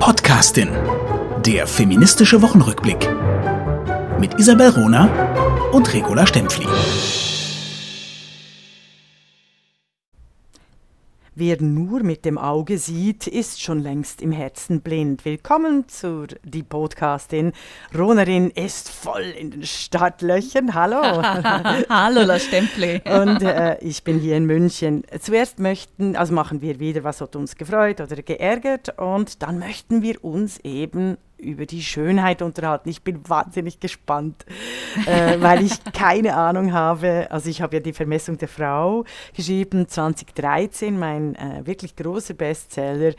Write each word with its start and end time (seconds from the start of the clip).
Podcastin. 0.00 0.70
Der 1.44 1.66
feministische 1.66 2.40
Wochenrückblick. 2.40 3.06
Mit 4.18 4.40
Isabel 4.40 4.70
Rona 4.70 5.10
und 5.72 5.92
Regula 5.92 6.26
Stempfli. 6.26 6.66
Wer 11.40 11.62
nur 11.62 12.02
mit 12.02 12.26
dem 12.26 12.36
Auge 12.36 12.76
sieht, 12.76 13.26
ist 13.26 13.62
schon 13.62 13.80
längst 13.80 14.20
im 14.20 14.30
Herzen 14.30 14.82
blind. 14.82 15.24
Willkommen 15.24 15.88
zur 15.88 16.26
die 16.44 16.62
Podcastin. 16.62 17.52
Ronerin 17.96 18.50
ist 18.50 18.90
voll 18.90 19.22
in 19.22 19.50
den 19.50 19.64
Startlöchern. 19.64 20.74
Hallo. 20.74 21.00
Hallo, 21.88 22.24
La 22.24 22.38
Stempli. 22.38 23.00
Und 23.06 23.40
äh, 23.40 23.78
ich 23.78 24.04
bin 24.04 24.20
hier 24.20 24.36
in 24.36 24.44
München. 24.44 25.02
Zuerst 25.18 25.60
möchten, 25.60 26.14
also 26.14 26.34
machen 26.34 26.60
wir 26.60 26.78
wieder, 26.78 27.04
was 27.04 27.22
hat 27.22 27.34
uns 27.34 27.56
gefreut 27.56 28.02
oder 28.02 28.16
geärgert. 28.16 28.98
Und 28.98 29.40
dann 29.40 29.58
möchten 29.58 30.02
wir 30.02 30.22
uns 30.22 30.58
eben 30.58 31.16
über 31.40 31.66
die 31.66 31.82
Schönheit 31.82 32.42
unterhalten. 32.42 32.88
Ich 32.88 33.02
bin 33.02 33.28
wahnsinnig 33.28 33.80
gespannt, 33.80 34.44
äh, 35.06 35.40
weil 35.40 35.64
ich 35.64 35.72
keine 35.92 36.36
Ahnung 36.36 36.72
habe. 36.72 37.28
Also 37.30 37.50
ich 37.50 37.62
habe 37.62 37.76
ja 37.76 37.80
die 37.80 37.92
Vermessung 37.92 38.38
der 38.38 38.48
Frau 38.48 39.04
geschrieben, 39.34 39.88
2013, 39.88 40.98
mein 40.98 41.34
äh, 41.34 41.66
wirklich 41.66 41.96
großer 41.96 42.34
Bestseller, 42.34 43.14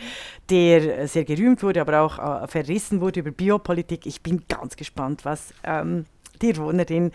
der 0.49 1.07
sehr 1.07 1.25
gerühmt 1.25 1.63
wurde, 1.63 1.81
aber 1.81 2.01
auch 2.01 2.43
äh, 2.43 2.47
verrissen 2.47 3.01
wurde 3.01 3.21
über 3.21 3.31
Biopolitik. 3.31 4.05
Ich 4.05 4.21
bin 4.21 4.43
ganz 4.47 4.75
gespannt, 4.75 5.25
was 5.25 5.53
ähm, 5.63 6.05
die 6.41 6.57
Wohnerin 6.57 7.11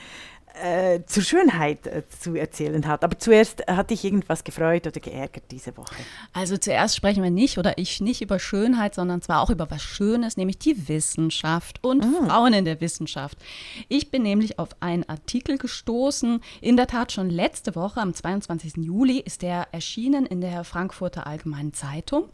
äh, 0.63 1.05
zur 1.07 1.23
Schönheit 1.23 1.87
äh, 1.87 2.03
zu 2.09 2.35
erzählen 2.35 2.87
hat. 2.87 3.05
Aber 3.05 3.19
zuerst 3.19 3.67
hat 3.67 3.91
dich 3.91 4.05
irgendwas 4.05 4.45
gefreut 4.45 4.87
oder 4.87 5.01
geärgert 5.01 5.45
diese 5.51 5.77
Woche? 5.77 5.95
Also 6.33 6.57
zuerst 6.57 6.97
sprechen 6.97 7.23
wir 7.23 7.31
nicht 7.31 7.59
oder 7.59 7.79
ich 7.79 8.01
nicht 8.01 8.23
über 8.23 8.39
Schönheit, 8.39 8.95
sondern 8.95 9.23
zwar 9.23 9.43
auch 9.43 9.51
über 9.51 9.71
was 9.71 9.83
Schönes, 9.83 10.37
nämlich 10.37 10.59
die 10.59 10.89
Wissenschaft 10.89 11.83
und 11.85 12.05
mhm. 12.05 12.27
Frauen 12.27 12.53
in 12.53 12.65
der 12.65 12.81
Wissenschaft. 12.81 13.39
Ich 13.89 14.11
bin 14.11 14.23
nämlich 14.23 14.59
auf 14.59 14.71
einen 14.81 15.09
Artikel 15.09 15.59
gestoßen, 15.59 16.41
in 16.61 16.77
der 16.77 16.87
Tat 16.87 17.13
schon 17.13 17.31
letzte 17.31 17.75
Woche, 17.75 18.01
am 18.01 18.15
22. 18.15 18.77
Juli, 18.77 19.19
ist 19.19 19.43
der 19.43 19.69
erschienen 19.73 20.27
in 20.27 20.41
der 20.41 20.65
Frankfurter 20.65 21.27
Allgemeinen 21.27 21.73
Zeitung. 21.73 22.29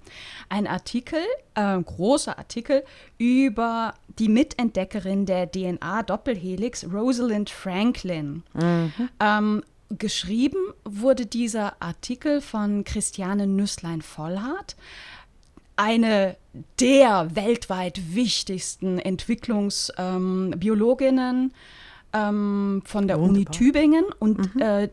Ein 0.49 0.67
Artikel, 0.67 1.21
äh, 1.55 1.79
großer 1.81 2.39
Artikel 2.39 2.85
über 3.19 3.95
die 4.19 4.29
Mitentdeckerin 4.29 5.27
der 5.27 5.51
DNA-Doppelhelix, 5.51 6.87
Rosalind 6.93 7.51
Franklin. 7.51 8.12
Mhm. 8.21 8.93
Ähm, 9.21 9.63
geschrieben 9.91 10.57
wurde 10.85 11.27
dieser 11.27 11.75
Artikel 11.81 12.41
von 12.41 12.85
Christiane 12.85 13.47
Nüsslein-Vollhardt, 13.47 14.77
eine 15.77 16.37
der 16.81 17.35
weltweit 17.35 18.15
wichtigsten 18.15 18.99
Entwicklungsbiologinnen. 18.99 21.45
Ähm, 21.45 21.53
ähm, 22.13 22.83
von 22.85 23.09
der 23.09 23.19
Wunderbar. 23.19 23.37
Uni 23.37 23.45
Tübingen 23.47 24.05
und 24.19 24.55
mhm. 24.55 24.61
äh, 24.61 24.89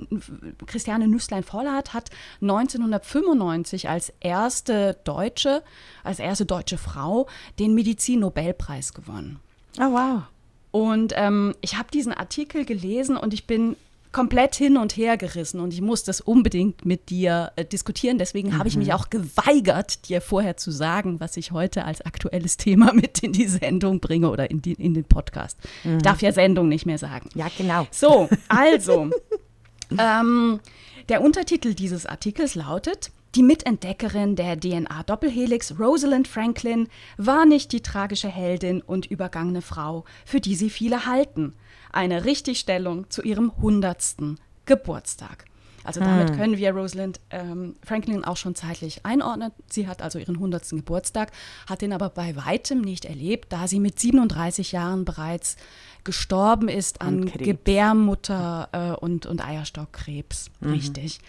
Christiane 0.66 1.08
Nüßlein-Vollhardt 1.08 1.94
hat 1.94 2.10
1995 2.42 3.90
als 3.90 4.14
erste 4.20 4.98
Deutsche, 5.04 5.64
als 6.04 6.20
erste 6.20 6.46
deutsche 6.46 6.78
Frau 6.78 7.28
den 7.60 7.74
Medizin-Nobelpreis 7.74 8.94
gewonnen. 8.94 9.40
Oh 9.80 9.92
wow. 9.92 10.24
Und 10.72 11.14
ähm, 11.16 11.56
ich 11.62 11.78
habe 11.78 11.90
diesen 11.92 12.14
Artikel 12.14 12.66
gelesen 12.66 13.18
und 13.18 13.34
ich 13.34 13.48
bin 13.48 13.76
komplett 14.12 14.56
hin 14.56 14.78
und 14.78 14.98
her 14.98 15.18
gerissen 15.18 15.60
und 15.60 15.72
ich 15.72 15.82
muss 15.82 16.04
das 16.04 16.20
unbedingt 16.20 16.84
mit 16.84 17.10
dir 17.10 17.52
äh, 17.56 17.66
diskutieren. 17.66 18.18
Deswegen 18.18 18.50
mhm. 18.50 18.58
habe 18.58 18.68
ich 18.68 18.76
mich 18.76 18.88
mhm. 18.88 18.94
auch 18.94 19.10
geweigert, 19.10 20.10
dir 20.10 20.20
vorher 20.20 20.58
zu 20.58 20.72
sagen, 20.72 21.20
was 21.20 21.38
ich 21.38 21.52
heute 21.52 21.86
als 21.86 22.02
aktuelles 22.02 22.58
Thema 22.58 22.94
mit 22.94 23.20
in 23.20 23.34
die 23.34 23.48
Sendung 23.48 24.00
bringe 24.00 24.30
oder 24.30 24.50
in, 24.50 24.62
die, 24.62 24.74
in 24.74 24.94
den 24.94 25.06
Podcast. 25.06 25.58
Mhm. 25.84 25.98
Ich 25.98 26.04
darf 26.04 26.22
ja 26.22 26.32
Sendung 26.32 26.70
nicht 26.70 26.86
mehr 26.86 26.98
sagen. 26.98 27.30
Ja, 27.36 27.48
genau. 27.56 27.88
So, 27.92 28.30
also, 28.48 29.12
ähm, 29.98 30.60
der 31.10 31.22
Untertitel 31.22 31.74
dieses 31.76 32.06
Artikels 32.06 32.56
lautet, 32.56 33.12
die 33.36 33.44
Mitentdeckerin 33.44 34.36
der 34.36 34.60
DNA-Doppelhelix 34.60 35.80
Rosalind 35.80 36.28
Franklin 36.28 36.88
war 37.18 37.46
nicht 37.46 37.72
die 37.72 37.82
tragische 37.82 38.30
Heldin 38.30 38.82
und 38.82 39.06
übergangene 39.06 39.62
Frau, 39.62 40.06
für 40.26 40.42
die 40.42 40.56
sie 40.56 40.70
viele 40.70 41.06
halten– 41.06 41.54
eine 41.92 42.26
Richtigstellung 42.26 43.10
zu 43.10 43.22
ihrem 43.24 43.52
100. 43.58 44.16
Geburtstag. 44.66 45.46
Also 45.84 46.00
damit 46.00 46.30
hm. 46.30 46.38
können 46.38 46.58
wir 46.58 46.72
Rosalind 46.72 47.20
ähm, 47.30 47.76
Franklin 47.84 48.24
auch 48.24 48.38
schon 48.38 48.56
zeitlich 48.56 49.06
einordnen. 49.06 49.52
Sie 49.70 49.88
hat 49.88 50.02
also 50.02 50.20
ihren 50.20 50.36
100. 50.36 50.70
Geburtstag, 50.70 51.32
hat 51.68 51.82
den 51.82 51.94
aber 51.94 52.10
bei 52.10 52.36
weitem 52.36 52.82
nicht 52.82 53.06
erlebt, 53.06 53.52
da 53.52 53.68
sie 53.68 53.80
mit 53.80 54.00
37 54.00 54.72
Jahren 54.72 55.06
bereits 55.06 55.58
gestorben 56.04 56.70
ist 56.70 57.02
an 57.02 57.26
Gebärmutter 57.26 58.70
äh, 58.72 58.92
und, 59.04 59.26
und 59.26 59.46
Eierstockkrebs. 59.46 60.50
Mhm. 60.60 60.72
Richtig. 60.72 61.20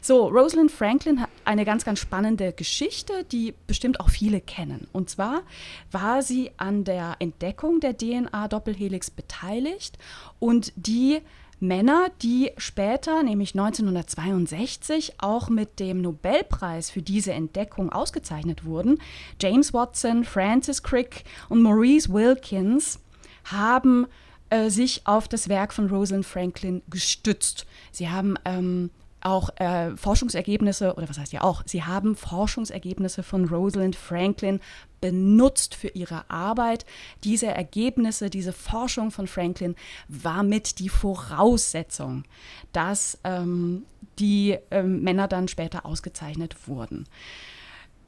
So, 0.00 0.26
Rosalind 0.26 0.70
Franklin 0.70 1.20
hat 1.20 1.30
eine 1.44 1.64
ganz, 1.64 1.84
ganz 1.84 1.98
spannende 1.98 2.52
Geschichte, 2.52 3.24
die 3.30 3.54
bestimmt 3.66 4.00
auch 4.00 4.10
viele 4.10 4.40
kennen. 4.40 4.86
Und 4.92 5.08
zwar 5.08 5.42
war 5.90 6.22
sie 6.22 6.50
an 6.56 6.84
der 6.84 7.16
Entdeckung 7.20 7.80
der 7.80 7.96
DNA-Doppelhelix 7.96 9.10
beteiligt 9.10 9.98
und 10.38 10.72
die 10.76 11.20
Männer, 11.66 12.08
die 12.22 12.52
später, 12.56 13.22
nämlich 13.22 13.54
1962, 13.54 15.14
auch 15.18 15.48
mit 15.48 15.80
dem 15.80 16.00
Nobelpreis 16.00 16.90
für 16.90 17.02
diese 17.02 17.32
Entdeckung 17.32 17.90
ausgezeichnet 17.90 18.64
wurden, 18.64 18.98
James 19.40 19.72
Watson, 19.72 20.24
Francis 20.24 20.82
Crick 20.82 21.24
und 21.48 21.62
Maurice 21.62 22.12
Wilkins, 22.12 23.00
haben 23.44 24.06
äh, 24.50 24.70
sich 24.70 25.02
auf 25.04 25.28
das 25.28 25.48
Werk 25.48 25.72
von 25.72 25.88
Rosalind 25.88 26.26
Franklin 26.26 26.82
gestützt. 26.88 27.66
Sie 27.90 28.08
haben 28.08 28.36
ähm, 28.44 28.90
auch 29.24 29.50
äh, 29.56 29.96
Forschungsergebnisse, 29.96 30.94
oder 30.94 31.08
was 31.08 31.18
heißt 31.18 31.32
ja 31.32 31.42
auch, 31.42 31.62
sie 31.66 31.82
haben 31.82 32.14
Forschungsergebnisse 32.14 33.22
von 33.22 33.48
Rosalind 33.48 33.96
Franklin 33.96 34.60
benutzt 35.00 35.74
für 35.74 35.88
ihre 35.88 36.30
Arbeit. 36.30 36.84
Diese 37.24 37.46
Ergebnisse, 37.46 38.30
diese 38.30 38.52
Forschung 38.52 39.10
von 39.10 39.26
Franklin 39.26 39.74
war 40.08 40.42
mit 40.42 40.78
die 40.78 40.88
Voraussetzung, 40.88 42.24
dass 42.72 43.18
ähm, 43.24 43.84
die 44.18 44.58
ähm, 44.70 45.02
Männer 45.02 45.28
dann 45.28 45.48
später 45.48 45.86
ausgezeichnet 45.86 46.68
wurden. 46.68 47.06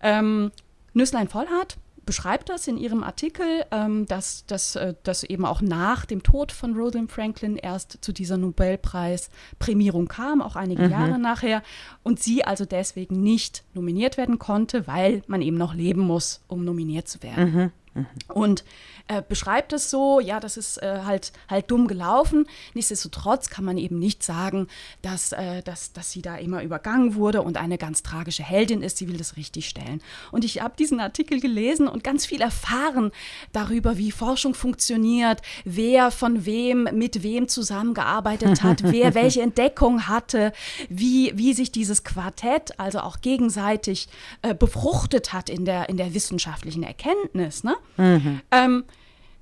Ähm, 0.03 0.53
Nüsslein 0.93 1.28
Vollhardt 1.28 1.78
beschreibt 2.06 2.49
das 2.49 2.67
in 2.69 2.78
ihrem 2.78 3.03
Artikel, 3.03 3.65
ähm, 3.71 4.06
dass, 4.06 4.47
dass, 4.47 4.77
äh, 4.77 4.94
dass 5.03 5.25
eben 5.25 5.44
auch 5.44 5.61
nach 5.61 6.06
dem 6.06 6.22
Tod 6.22 6.53
von 6.53 6.75
Rosalind 6.75 7.12
Franklin 7.12 7.56
erst 7.56 7.99
zu 8.00 8.12
dieser 8.12 8.39
Nobelpreisprämierung 8.39 10.09
kam, 10.09 10.41
auch 10.41 10.56
einige 10.56 10.84
mhm. 10.84 10.91
Jahre 10.91 11.19
nachher, 11.19 11.62
und 12.03 12.21
sie 12.21 12.44
also 12.44 12.65
deswegen 12.65 13.22
nicht 13.22 13.65
nominiert 13.75 14.17
werden 14.17 14.39
konnte, 14.39 14.87
weil 14.87 15.22
man 15.27 15.43
eben 15.43 15.59
noch 15.59 15.75
leben 15.75 16.00
muss, 16.00 16.43
um 16.47 16.65
nominiert 16.65 17.09
zu 17.09 17.22
werden. 17.22 17.53
Mhm. 17.53 17.72
Mhm. 17.97 18.07
Und 18.29 18.65
äh, 19.09 19.23
beschreibt 19.27 19.73
es 19.73 19.91
so, 19.91 20.19
ja, 20.19 20.41
das 20.41 20.57
ist 20.57 20.83
äh, 20.83 21.01
halt, 21.05 21.33
halt 21.49 21.71
dumm 21.71 21.87
gelaufen. 21.87 22.47
Nichtsdestotrotz 22.75 23.51
kann 23.51 23.65
man 23.65 23.79
eben 23.79 23.99
nicht 23.99 24.23
sagen, 24.23 24.67
dass, 25.03 25.33
äh, 25.33 25.62
dass, 25.62 25.93
dass 25.93 26.11
sie 26.11 26.23
da 26.23 26.37
immer 26.37 26.62
übergangen 26.62 27.15
wurde 27.15 27.43
und 27.43 27.56
eine 27.56 27.79
ganz 27.79 28.03
tragische 28.03 28.43
Heldin 28.43 28.83
ist. 28.83 28.97
Sie 28.97 29.09
will 29.09 29.17
das 29.17 29.37
richtig 29.37 29.69
stellen. 29.69 30.03
Und 30.33 30.45
ich 30.45 30.61
habe 30.61 30.75
diesen 30.77 30.99
Artikel 30.99 31.41
gelesen 31.41 31.87
und 31.87 32.03
ganz 32.03 32.27
viel 32.27 32.41
erfahren 32.41 33.12
darüber, 33.53 33.97
wie 33.97 34.11
Forschung 34.11 34.55
funktioniert, 34.55 35.41
wer 35.65 36.11
von 36.11 36.45
wem 36.45 36.89
mit 36.93 37.23
wem 37.23 37.47
zusammengearbeitet 37.49 38.65
hat, 38.65 38.83
wer 38.93 39.15
welche 39.15 39.43
Entdeckung 39.43 40.09
hatte, 40.09 40.53
wie, 40.89 41.33
wie 41.37 41.55
sich 41.55 41.71
dieses 41.71 42.03
Quartett 42.03 42.79
also 42.81 43.01
auch 43.01 43.21
gegenseitig 43.21 44.09
äh, 44.43 44.53
befruchtet 44.53 45.33
hat 45.33 45.49
in 45.49 45.65
der, 45.65 45.89
in 45.89 45.97
der 45.97 46.12
wissenschaftlichen 46.12 46.82
Erkenntnis. 46.82 47.62
Ne? 47.62 47.76
Mhm. 47.97 48.41
Ähm, 48.50 48.85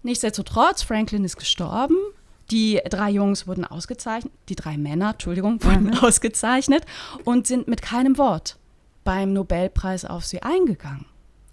nichtsdestotrotz, 0.02 0.82
Franklin 0.82 1.24
ist 1.24 1.36
gestorben. 1.36 1.96
Die 2.50 2.80
drei 2.90 3.10
Jungs 3.10 3.46
wurden 3.46 3.64
ausgezeichnet, 3.64 4.32
die 4.48 4.54
drei 4.54 4.76
Männer, 4.76 5.10
Entschuldigung, 5.10 5.62
wurden 5.64 5.86
mhm. 5.86 5.98
ausgezeichnet 5.98 6.84
und 7.24 7.46
sind 7.46 7.68
mit 7.68 7.82
keinem 7.82 8.18
Wort 8.18 8.58
beim 9.04 9.32
Nobelpreis 9.32 10.04
auf 10.04 10.24
sie 10.24 10.42
eingegangen. 10.42 11.06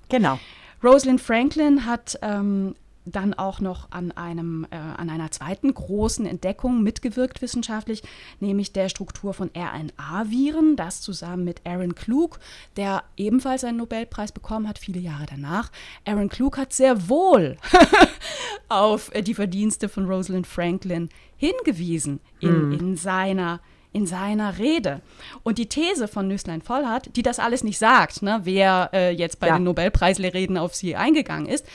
Genau. 0.09 0.39
Rosalind 0.83 1.21
Franklin 1.21 1.85
hat 1.85 2.17
ähm, 2.21 2.75
dann 3.05 3.33
auch 3.33 3.59
noch 3.59 3.91
an, 3.91 4.11
einem, 4.11 4.67
äh, 4.71 4.75
an 4.75 5.09
einer 5.09 5.31
zweiten 5.31 5.73
großen 5.73 6.25
Entdeckung 6.25 6.83
mitgewirkt 6.83 7.41
wissenschaftlich, 7.41 8.03
nämlich 8.39 8.73
der 8.73 8.89
Struktur 8.89 9.33
von 9.33 9.49
RNA-Viren. 9.55 10.75
Das 10.75 11.01
zusammen 11.01 11.43
mit 11.43 11.61
Aaron 11.65 11.95
Klug, 11.95 12.39
der 12.77 13.03
ebenfalls 13.17 13.63
einen 13.63 13.77
Nobelpreis 13.77 14.31
bekommen 14.31 14.67
hat, 14.67 14.79
viele 14.79 14.99
Jahre 14.99 15.25
danach. 15.29 15.71
Aaron 16.05 16.29
Klug 16.29 16.57
hat 16.57 16.73
sehr 16.73 17.09
wohl 17.09 17.57
auf 18.69 19.13
äh, 19.13 19.21
die 19.21 19.33
Verdienste 19.33 19.89
von 19.89 20.05
Rosalind 20.05 20.47
Franklin 20.47 21.09
hingewiesen 21.37 22.19
in, 22.39 22.49
hm. 22.49 22.71
in 22.71 22.97
seiner 22.97 23.59
in 23.93 24.05
seiner 24.05 24.57
Rede. 24.57 25.01
Und 25.43 25.57
die 25.57 25.67
These 25.67 26.07
von 26.07 26.27
Nüßlein 26.27 26.61
Vollhardt, 26.61 27.15
die 27.15 27.23
das 27.23 27.39
alles 27.39 27.63
nicht 27.63 27.77
sagt, 27.77 28.21
ne, 28.21 28.39
wer 28.43 28.89
äh, 28.93 29.11
jetzt 29.11 29.39
bei 29.39 29.47
Ja. 29.47 29.57
den 29.57 29.65
Nobelpreisreden 29.65 30.57
auf 30.57 30.75
sie 30.75 30.95
eingegangen 30.95 31.47
ist, 31.47 31.65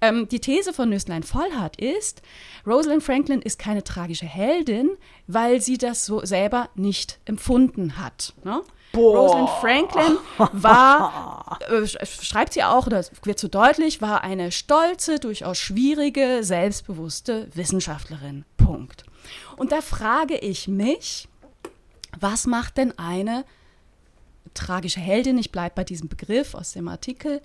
ähm, 0.00 0.28
die 0.28 0.40
These 0.40 0.72
von 0.72 0.88
Nüßlein 0.88 1.22
Vollhardt 1.22 1.76
ist, 1.80 2.22
Rosalind 2.66 3.02
Franklin 3.02 3.42
ist 3.42 3.58
keine 3.58 3.84
tragische 3.84 4.26
Heldin, 4.26 4.90
weil 5.26 5.60
sie 5.60 5.78
das 5.78 6.06
so 6.06 6.24
selber 6.24 6.68
nicht 6.74 7.18
empfunden 7.24 7.98
hat. 7.98 8.32
Ne? 8.44 8.62
Rosalind 8.94 9.48
Franklin 9.60 10.18
war, 10.52 11.58
äh, 11.68 11.82
sch- 11.82 12.24
schreibt 12.24 12.54
sie 12.54 12.64
auch, 12.64 12.86
oder 12.86 13.04
wird 13.22 13.38
so 13.38 13.46
deutlich, 13.48 14.02
war 14.02 14.24
eine 14.24 14.50
stolze, 14.52 15.18
durchaus 15.20 15.58
schwierige, 15.58 16.42
selbstbewusste 16.42 17.48
Wissenschaftlerin. 17.54 18.44
Punkt. 18.56 19.04
Und 19.56 19.70
da 19.72 19.80
frage 19.80 20.36
ich 20.38 20.66
mich, 20.66 21.28
was 22.18 22.46
macht 22.46 22.78
denn 22.78 22.98
eine 22.98 23.44
tragische 24.54 24.98
Heldin, 25.00 25.38
ich 25.38 25.52
bleibe 25.52 25.76
bei 25.76 25.84
diesem 25.84 26.08
Begriff 26.08 26.54
aus 26.54 26.72
dem 26.72 26.88
Artikel, 26.88 27.40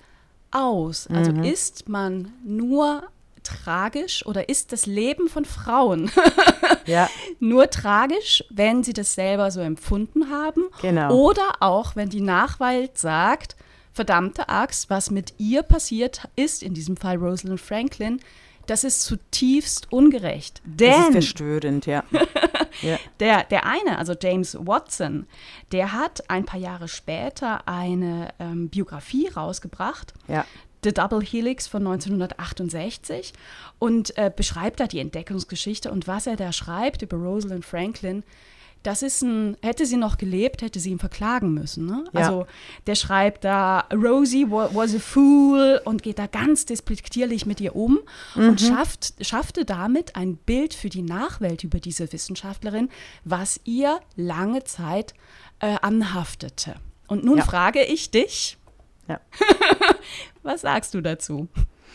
aus? 0.55 1.07
Also 1.07 1.31
ist 1.41 1.89
man 1.89 2.33
nur 2.43 3.03
tragisch 3.43 4.25
oder 4.25 4.49
ist 4.49 4.71
das 4.71 4.85
Leben 4.87 5.29
von 5.29 5.45
Frauen 5.45 6.11
Ja, 6.85 7.09
nur 7.39 7.69
tragisch, 7.69 8.43
wenn 8.49 8.83
sie 8.83 8.93
das 8.93 9.15
selber 9.15 9.51
so 9.51 9.59
empfunden 9.61 10.29
haben? 10.29 10.63
Genau. 10.81 11.13
Oder 11.15 11.53
auch, 11.59 11.95
wenn 11.95 12.09
die 12.09 12.21
Nachwelt 12.21 12.97
sagt, 12.97 13.55
verdammte 13.91 14.49
Axt, 14.49 14.89
was 14.89 15.09
mit 15.09 15.33
ihr 15.37 15.63
passiert 15.63 16.27
ist, 16.35 16.61
in 16.61 16.73
diesem 16.73 16.97
Fall 16.97 17.17
Rosalind 17.17 17.61
Franklin, 17.61 18.19
das 18.67 18.83
ist 18.83 19.03
zutiefst 19.03 19.91
ungerecht. 19.91 20.61
das 20.65 20.89
ist 20.89 21.05
Denn 21.05 21.11
verstörend, 21.11 21.85
ja. 21.85 22.03
ja. 22.81 22.97
der, 23.19 23.43
der 23.45 23.65
eine, 23.65 23.97
also 23.97 24.13
James 24.19 24.57
Watson, 24.59 25.27
der 25.71 25.91
hat 25.91 26.29
ein 26.29 26.45
paar 26.45 26.59
Jahre 26.59 26.87
später 26.87 27.67
eine 27.67 28.29
ähm, 28.39 28.69
Biografie 28.69 29.27
rausgebracht, 29.27 30.13
Ja. 30.27 30.45
The 30.83 30.93
Double 30.93 31.21
Helix 31.21 31.67
von 31.67 31.87
1968 31.87 33.33
und 33.79 34.15
äh, 34.19 34.31
beschreibt 34.33 34.79
da 34.79 34.85
die 34.85 34.99
Entdeckungsgeschichte 34.99 35.91
und 35.91 36.07
was 36.07 36.27
er 36.27 36.35
da 36.35 36.53
schreibt 36.53 37.01
über 37.01 37.17
Rosalind 37.17 37.65
Franklin. 37.65 38.23
Das 38.85 39.01
ist 39.01 39.21
ein, 39.23 39.57
hätte 39.63 39.85
sie 39.85 39.97
noch 39.97 40.17
gelebt, 40.17 40.61
hätte 40.61 40.79
sie 40.79 40.91
ihn 40.91 40.99
verklagen 40.99 41.53
müssen. 41.53 41.85
Ne? 41.85 42.03
Ja. 42.13 42.19
Also 42.21 42.47
der 42.87 42.95
schreibt 42.95 43.43
da, 43.43 43.85
Rosie 43.93 44.49
wa 44.51 44.69
was 44.73 44.93
a 44.95 44.99
fool 44.99 45.81
und 45.85 46.03
geht 46.03 46.19
da 46.19 46.27
ganz 46.27 46.65
despektierlich 46.65 47.45
mit 47.45 47.59
ihr 47.61 47.75
um 47.75 47.99
und 48.35 48.61
schafft, 48.61 49.13
schaffte 49.25 49.65
damit 49.65 50.15
ein 50.15 50.35
Bild 50.37 50.73
für 50.73 50.89
die 50.89 51.01
Nachwelt 51.01 51.63
über 51.63 51.79
diese 51.79 52.11
Wissenschaftlerin, 52.13 52.89
was 53.23 53.59
ihr 53.63 53.99
lange 54.15 54.63
Zeit 54.65 55.13
äh, 55.59 55.77
anhaftete. 55.81 56.75
Und 57.07 57.23
nun 57.23 57.37
Ja. 57.39 57.43
frage 57.45 57.83
ich 57.83 58.11
dich, 58.11 58.57
Ja. 59.07 59.19
was 60.43 60.61
sagst 60.61 60.93
du 60.93 61.01
dazu? 61.01 61.47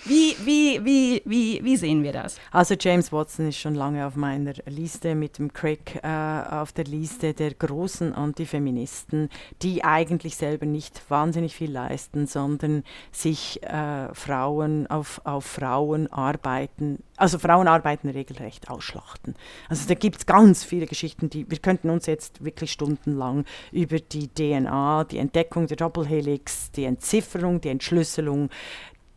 Wie, 0.04 0.34
wie, 0.44 0.84
wie, 0.84 1.22
wie, 1.26 1.60
wie 1.62 1.76
sehen 1.76 2.02
wir 2.02 2.12
das? 2.12 2.38
Also 2.50 2.74
James 2.78 3.12
Watson 3.12 3.48
ist 3.48 3.58
schon 3.58 3.74
lange 3.74 4.06
auf 4.06 4.16
meiner 4.16 4.54
Liste 4.66 5.14
mit 5.14 5.38
dem 5.38 5.52
Craig 5.52 6.00
äh, 6.02 6.08
auf 6.08 6.72
der 6.72 6.84
Liste 6.84 7.34
der 7.34 7.52
großen 7.52 8.14
Antifeministen, 8.14 9.28
die 9.60 9.84
eigentlich 9.84 10.36
selber 10.36 10.64
nicht 10.64 11.02
wahnsinnig 11.10 11.54
viel 11.54 11.70
leisten, 11.70 12.26
sondern 12.26 12.82
sich 13.12 13.62
äh, 13.62 14.12
Frauen 14.14 14.86
auf, 14.86 15.20
auf 15.24 15.44
Frauen 15.44 16.10
arbeiten, 16.10 17.02
also 17.16 17.38
Frauen 17.38 17.68
arbeiten 17.68 18.08
regelrecht 18.08 18.70
ausschlachten. 18.70 19.34
Also 19.68 19.86
da 19.86 19.94
gibt 19.94 20.18
es 20.18 20.26
ganz 20.26 20.64
viele 20.64 20.86
Geschichten, 20.86 21.28
die 21.28 21.50
wir 21.50 21.58
könnten 21.58 21.90
uns 21.90 22.06
jetzt 22.06 22.42
wirklich 22.42 22.72
stundenlang 22.72 23.44
über 23.70 23.98
die 23.98 24.28
DNA, 24.28 25.04
die 25.04 25.18
Entdeckung 25.18 25.66
der 25.66 25.76
Doppelhelix, 25.76 26.70
die 26.70 26.84
Entzifferung, 26.84 27.60
die 27.60 27.68
Entschlüsselung, 27.68 28.48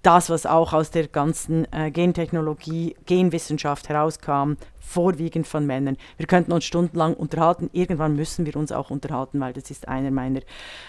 das, 0.03 0.29
was 0.29 0.45
auch 0.45 0.73
aus 0.73 0.91
der 0.91 1.07
ganzen 1.07 1.65
äh, 1.73 1.89
Gentechnologie, 1.89 2.95
Genwissenschaft 3.05 3.89
herauskam, 3.89 4.53
vorwiegend 4.94 5.48
von 5.48 5.66
Männern. 5.66 5.98
Wir 6.18 6.28
könnten 6.28 6.51
uns 6.51 6.66
stundenlang 6.66 7.13
unterhalten. 7.16 7.69
Irgendwann 7.74 8.16
müssen 8.16 8.45
wir 8.45 8.56
uns 8.56 8.72
auch 8.72 8.90
unterhalten, 8.92 9.40
weil 9.40 9.54
das 9.54 9.72
ist 9.72 9.88
einer 9.88 10.12
meiner 10.12 10.42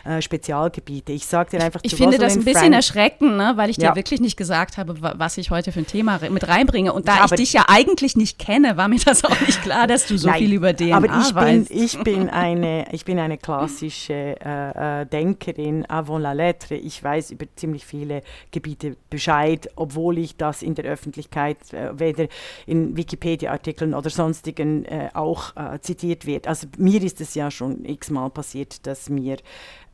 äh, 0.05 0.21
Spezialgebiete. 0.21 1.13
Ich 1.13 1.27
sage 1.27 1.51
dir 1.57 1.63
einfach 1.65 1.81
Ich 1.83 1.93
zu 1.93 1.97
finde 1.97 2.19
das 2.19 2.35
ein 2.37 2.45
bisschen 2.45 2.61
Frank- 2.61 2.75
erschreckend, 2.75 3.37
ne? 3.37 3.53
weil 3.57 3.71
ich 3.71 3.77
dir 3.77 3.85
Ja. 3.87 3.97
wirklich 3.97 4.21
nicht 4.21 4.37
gesagt 4.37 4.77
habe, 4.77 5.01
wa- 5.01 5.15
was 5.17 5.39
ich 5.39 5.51
heute 5.51 5.73
für 5.73 5.81
ein 5.81 5.87
Thema 5.87 6.21
mit 6.31 6.47
reinbringe. 6.47 6.93
Und 6.93 7.09
da 7.09 7.17
Ja, 7.17 7.25
ich 7.25 7.31
dich 7.33 7.53
ja 7.55 7.65
eigentlich 7.69 8.17
nicht 8.17 8.39
kenne, 8.39 8.77
war 8.77 8.89
mir 8.89 8.99
das 9.05 9.25
auch 9.25 9.41
nicht 9.41 9.63
klar, 9.63 9.87
dass 9.87 10.07
du 10.07 10.19
so 10.19 10.29
Nein, 10.29 10.39
viel 10.39 10.53
über 10.53 10.75
DNA 10.77 10.97
aber 10.97 11.07
ich 11.07 11.35
bin, 11.35 11.61
weißt. 11.61 11.71
ich 11.71 11.99
bin 12.03 12.29
eine, 12.31 12.87
ich 12.93 13.05
bin 13.05 13.19
eine 13.19 13.39
klassische 13.39 14.13
äh, 14.45 15.01
äh, 15.03 15.07
Denkerin 15.07 15.87
avant 15.87 16.23
la 16.23 16.33
lettre. 16.33 16.75
Ich 16.75 17.03
weiß 17.03 17.31
über 17.31 17.47
ziemlich 17.57 17.85
viele 17.87 18.23
Gebiete 18.51 18.97
Bescheid, 19.11 19.69
obwohl 19.77 20.19
ich 20.19 20.37
das 20.37 20.63
in 20.63 20.75
der 20.75 20.85
Öffentlichkeit 20.85 21.57
äh, 21.73 21.99
weder 21.99 22.27
in 22.67 22.97
Wikipedia-Artikeln 22.97 23.94
oder 23.95 24.11
sonstigen 24.11 24.85
äh, 24.85 25.11
auch 25.15 25.57
äh, 25.57 25.79
zitiert 25.81 26.27
wird. 26.27 26.47
Also 26.47 26.67
mir 26.79 27.03
ist 27.03 27.21
es 27.21 27.35
ja 27.35 27.51
schon 27.51 27.85
x-mal 27.85 28.31
passiert, 28.31 28.87
dass 28.87 29.09
mir 29.09 29.37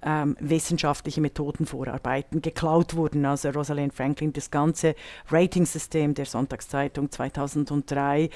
ähm, 0.02 0.36
wissenschaftliche 0.40 1.20
Methoden 1.20 1.66
vorarbeiten, 1.66 2.42
geklaut 2.42 2.94
wurden. 2.96 3.24
Also 3.26 3.50
Rosalind 3.50 3.94
Franklin, 3.94 4.32
das 4.32 4.50
ganze 4.50 4.94
Ratingsystem 5.30 6.14
der 6.14 6.26
Sonntagszeitung 6.26 7.10
2003, 7.10 8.30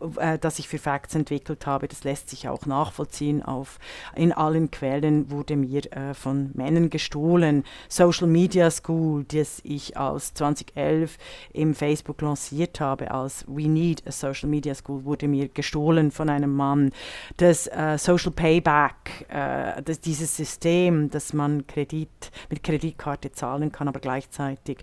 w- 0.00 0.20
äh, 0.20 0.38
das 0.38 0.58
ich 0.58 0.68
für 0.68 0.78
Facts 0.78 1.14
entwickelt 1.14 1.66
habe, 1.66 1.88
das 1.88 2.04
lässt 2.04 2.28
sich 2.30 2.48
auch 2.48 2.66
nachvollziehen. 2.66 3.42
Auf, 3.42 3.78
in 4.14 4.32
allen 4.32 4.70
Quellen 4.70 5.30
wurde 5.30 5.56
mir 5.56 5.90
äh, 5.92 6.14
von 6.14 6.50
Männern 6.54 6.90
gestohlen. 6.90 7.64
Social 7.88 8.26
Media 8.26 8.70
School, 8.70 9.24
das 9.24 9.60
ich 9.64 9.96
als 9.96 10.34
2011 10.34 11.16
im 11.52 11.74
Facebook 11.74 12.20
lanciert 12.22 12.80
habe, 12.80 13.10
als 13.10 13.44
We 13.48 13.68
Need 13.68 14.06
a 14.06 14.12
Social 14.12 14.48
Media 14.48 14.74
School, 14.74 15.04
wurde 15.04 15.28
mir 15.28 15.48
gestohlen 15.48 16.10
von 16.10 16.28
einem 16.28 16.54
Mann. 16.54 16.92
Das 17.38 17.66
äh, 17.68 17.96
Social 17.98 18.32
Payback, 18.32 19.26
äh, 19.28 19.82
das, 19.82 20.00
dieses 20.00 20.36
System, 20.36 21.05
dass 21.10 21.32
man 21.32 21.66
Kredit 21.66 22.08
mit 22.50 22.62
Kreditkarte 22.62 23.32
zahlen 23.32 23.72
kann, 23.72 23.88
aber 23.88 24.00
gleichzeitig 24.00 24.78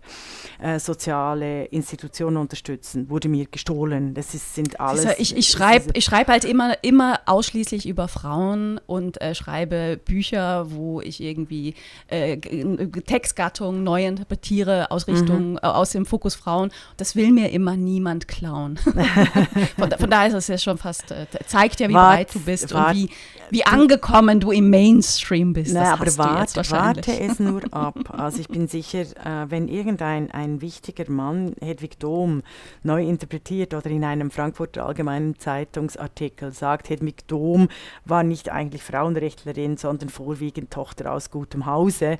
äh, 0.62 0.80
soziale 0.80 1.66
Institutionen 1.66 2.38
unterstützen, 2.38 3.10
wurde 3.10 3.30
mir 3.30 3.46
gestohlen. 3.46 4.14
Das 4.14 4.34
ist, 4.34 4.56
sind 4.56 4.80
alles. 4.80 5.06
Ich 5.18 5.36
ich 5.36 5.50
schreibe 5.50 5.92
ich 5.94 6.06
schreib 6.06 6.28
halt 6.28 6.46
immer, 6.46 6.76
immer 6.84 7.20
ausschließlich 7.26 7.88
über 7.88 8.08
Frauen 8.08 8.80
und 8.86 9.22
äh, 9.22 9.36
schreibe 9.36 10.00
Bücher, 10.04 10.72
wo 10.72 11.02
ich 11.02 11.22
irgendwie 11.22 11.74
äh, 12.08 12.38
G- 12.38 12.64
G- 12.88 13.02
Textgattungen 13.02 13.84
neu 13.84 14.06
interpretiere 14.06 14.92
aus 14.92 15.08
Richtung, 15.08 15.58
äh, 15.58 15.62
aus 15.68 15.92
dem 15.92 16.06
Fokus 16.06 16.36
Frauen. 16.36 16.72
Das 16.98 17.16
will 17.16 17.32
mir 17.32 17.52
immer 17.52 17.76
niemand 17.78 18.28
klauen. 18.28 18.78
von, 19.78 19.92
von 19.92 20.10
daher 20.10 20.28
ist 20.30 20.34
es 20.36 20.48
ja 20.48 20.58
schon 20.58 20.78
fast, 20.78 21.12
äh, 21.12 21.26
zeigt 21.48 21.80
ja, 21.80 21.90
wie 21.90 21.94
Wart- 21.94 22.16
breit 22.16 22.36
du 22.36 22.40
bist 22.40 22.74
wart- 22.74 22.96
und 22.96 23.02
wie, 23.04 23.10
wie 23.50 23.66
angekommen 23.66 24.40
du 24.40 24.52
im 24.52 24.70
Mainstream 24.70 25.54
bist. 25.54 25.74
Naja, 25.74 25.94
aber 25.94 26.06
jetzt 26.18 26.72
warte, 26.72 27.20
es 27.20 27.40
nur 27.40 27.62
ab. 27.72 27.96
Also 28.10 28.40
ich 28.40 28.48
bin 28.48 28.68
sicher, 28.68 29.02
äh, 29.02 29.50
wenn 29.50 29.68
irgendein 29.68 30.32
ein 30.32 30.62
wichtiger 30.62 31.10
Mann 31.10 31.56
Hedwig 31.62 32.00
Dohm 32.00 32.44
neu 32.84 33.04
interpretiert 33.04 33.74
oder 33.74 33.90
in 33.90 34.04
einem 34.04 34.32
Frankfurter 34.32 34.86
Allgemeinen 34.86 35.38
Zeitungsartikel 35.40 36.52
sagt, 36.52 36.90
Hedwig 36.90 37.28
Dohm 37.28 37.70
war 38.06 38.24
nicht 38.24 38.50
eigentlich 38.50 38.84
Frauenrechtlerin, 38.84 39.78
sondern 39.78 40.10
vorwiegend 40.10 40.72
Tochter 40.72 41.12
aus 41.12 41.32
gutem 41.32 41.66
Hause, 41.66 42.18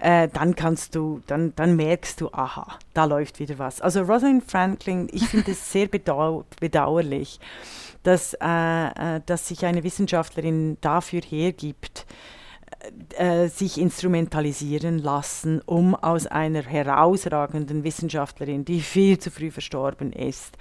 äh, 0.00 0.28
dann 0.32 0.54
kannst 0.54 0.94
du, 0.94 1.20
dann, 1.26 1.54
dann 1.56 1.76
merkst 1.76 2.20
du, 2.20 2.30
aha, 2.32 2.78
da 2.94 3.04
läuft 3.04 3.38
wieder 3.40 3.58
was. 3.58 3.80
Also 3.80 4.02
Rosalind 4.02 4.44
Franklin, 4.44 5.08
ich 5.12 5.26
finde 5.26 5.52
es 5.52 5.72
sehr 5.72 5.86
bedau 5.86 6.44
bedauerlich, 6.60 7.40
dass, 8.02 8.34
äh, 8.34 9.16
äh, 9.16 9.20
dass 9.26 9.48
sich 9.48 9.64
eine 9.64 9.82
Wissenschaftlerin 9.82 10.78
dafür 10.80 11.20
hergibt, 11.20 12.06
äh, 13.16 13.48
sich 13.48 13.78
instrumentalisieren 13.78 14.98
lassen, 14.98 15.60
um 15.66 15.94
aus 15.94 16.26
einer 16.26 16.62
herausragenden 16.62 17.84
Wissenschaftlerin, 17.84 18.64
die 18.64 18.80
viel 18.80 19.18
zu 19.18 19.30
früh 19.30 19.50
verstorben 19.50 20.12
ist, 20.12 20.56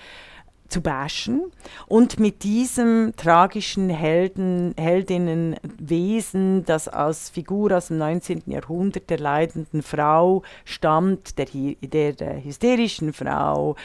zu 0.67 0.81
bashen 0.81 1.51
und 1.88 2.19
mit 2.19 2.43
diesem 2.43 3.13
tragischen 3.15 3.89
Helden, 3.89 4.74
Heldinnenwesen, 4.77 6.65
das 6.65 6.88
aus 6.88 7.29
Figur 7.29 7.72
aus 7.75 7.88
dem 7.88 7.98
19. 7.98 8.43
Jahrhundert 8.48 9.10
der 9.10 9.19
leidenden 9.19 9.81
Frau 9.81 10.43
stammt, 10.63 11.38
der, 11.38 11.48
der, 11.81 12.13
der 12.13 12.43
hysterischen 12.43 13.13
Frau, 13.13 13.75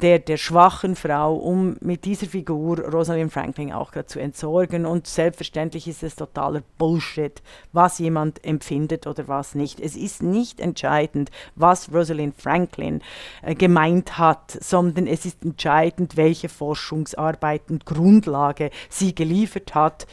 der, 0.00 0.18
der 0.18 0.36
schwachen 0.36 0.96
Frau, 0.96 1.34
um 1.34 1.76
mit 1.80 2.04
dieser 2.04 2.26
Figur 2.26 2.80
Rosalind 2.80 3.32
Franklin 3.32 3.72
auch 3.72 3.92
gerade 3.92 4.06
zu 4.06 4.20
entsorgen. 4.20 4.86
Und 4.86 5.06
selbstverständlich 5.06 5.88
ist 5.88 6.02
es 6.02 6.16
totaler 6.16 6.62
Bullshit, 6.78 7.42
was 7.72 7.98
jemand 7.98 8.44
empfindet 8.44 9.06
oder 9.06 9.28
was 9.28 9.54
nicht. 9.54 9.80
Es 9.80 9.96
ist 9.96 10.22
nicht 10.22 10.60
entscheidend, 10.60 11.30
was 11.54 11.92
Rosalind 11.92 12.34
Franklin 12.40 13.00
äh, 13.42 13.54
gemeint 13.54 14.18
hat, 14.18 14.56
sondern 14.60 15.06
es 15.06 15.24
ist 15.24 15.42
entscheidend, 15.44 16.16
welche 16.16 16.35
Forschungsarbeit 16.48 17.70
und 17.70 17.86
Grundlage 17.86 18.70
sie 18.88 19.14
geliefert 19.14 19.74
hat, 19.74 20.06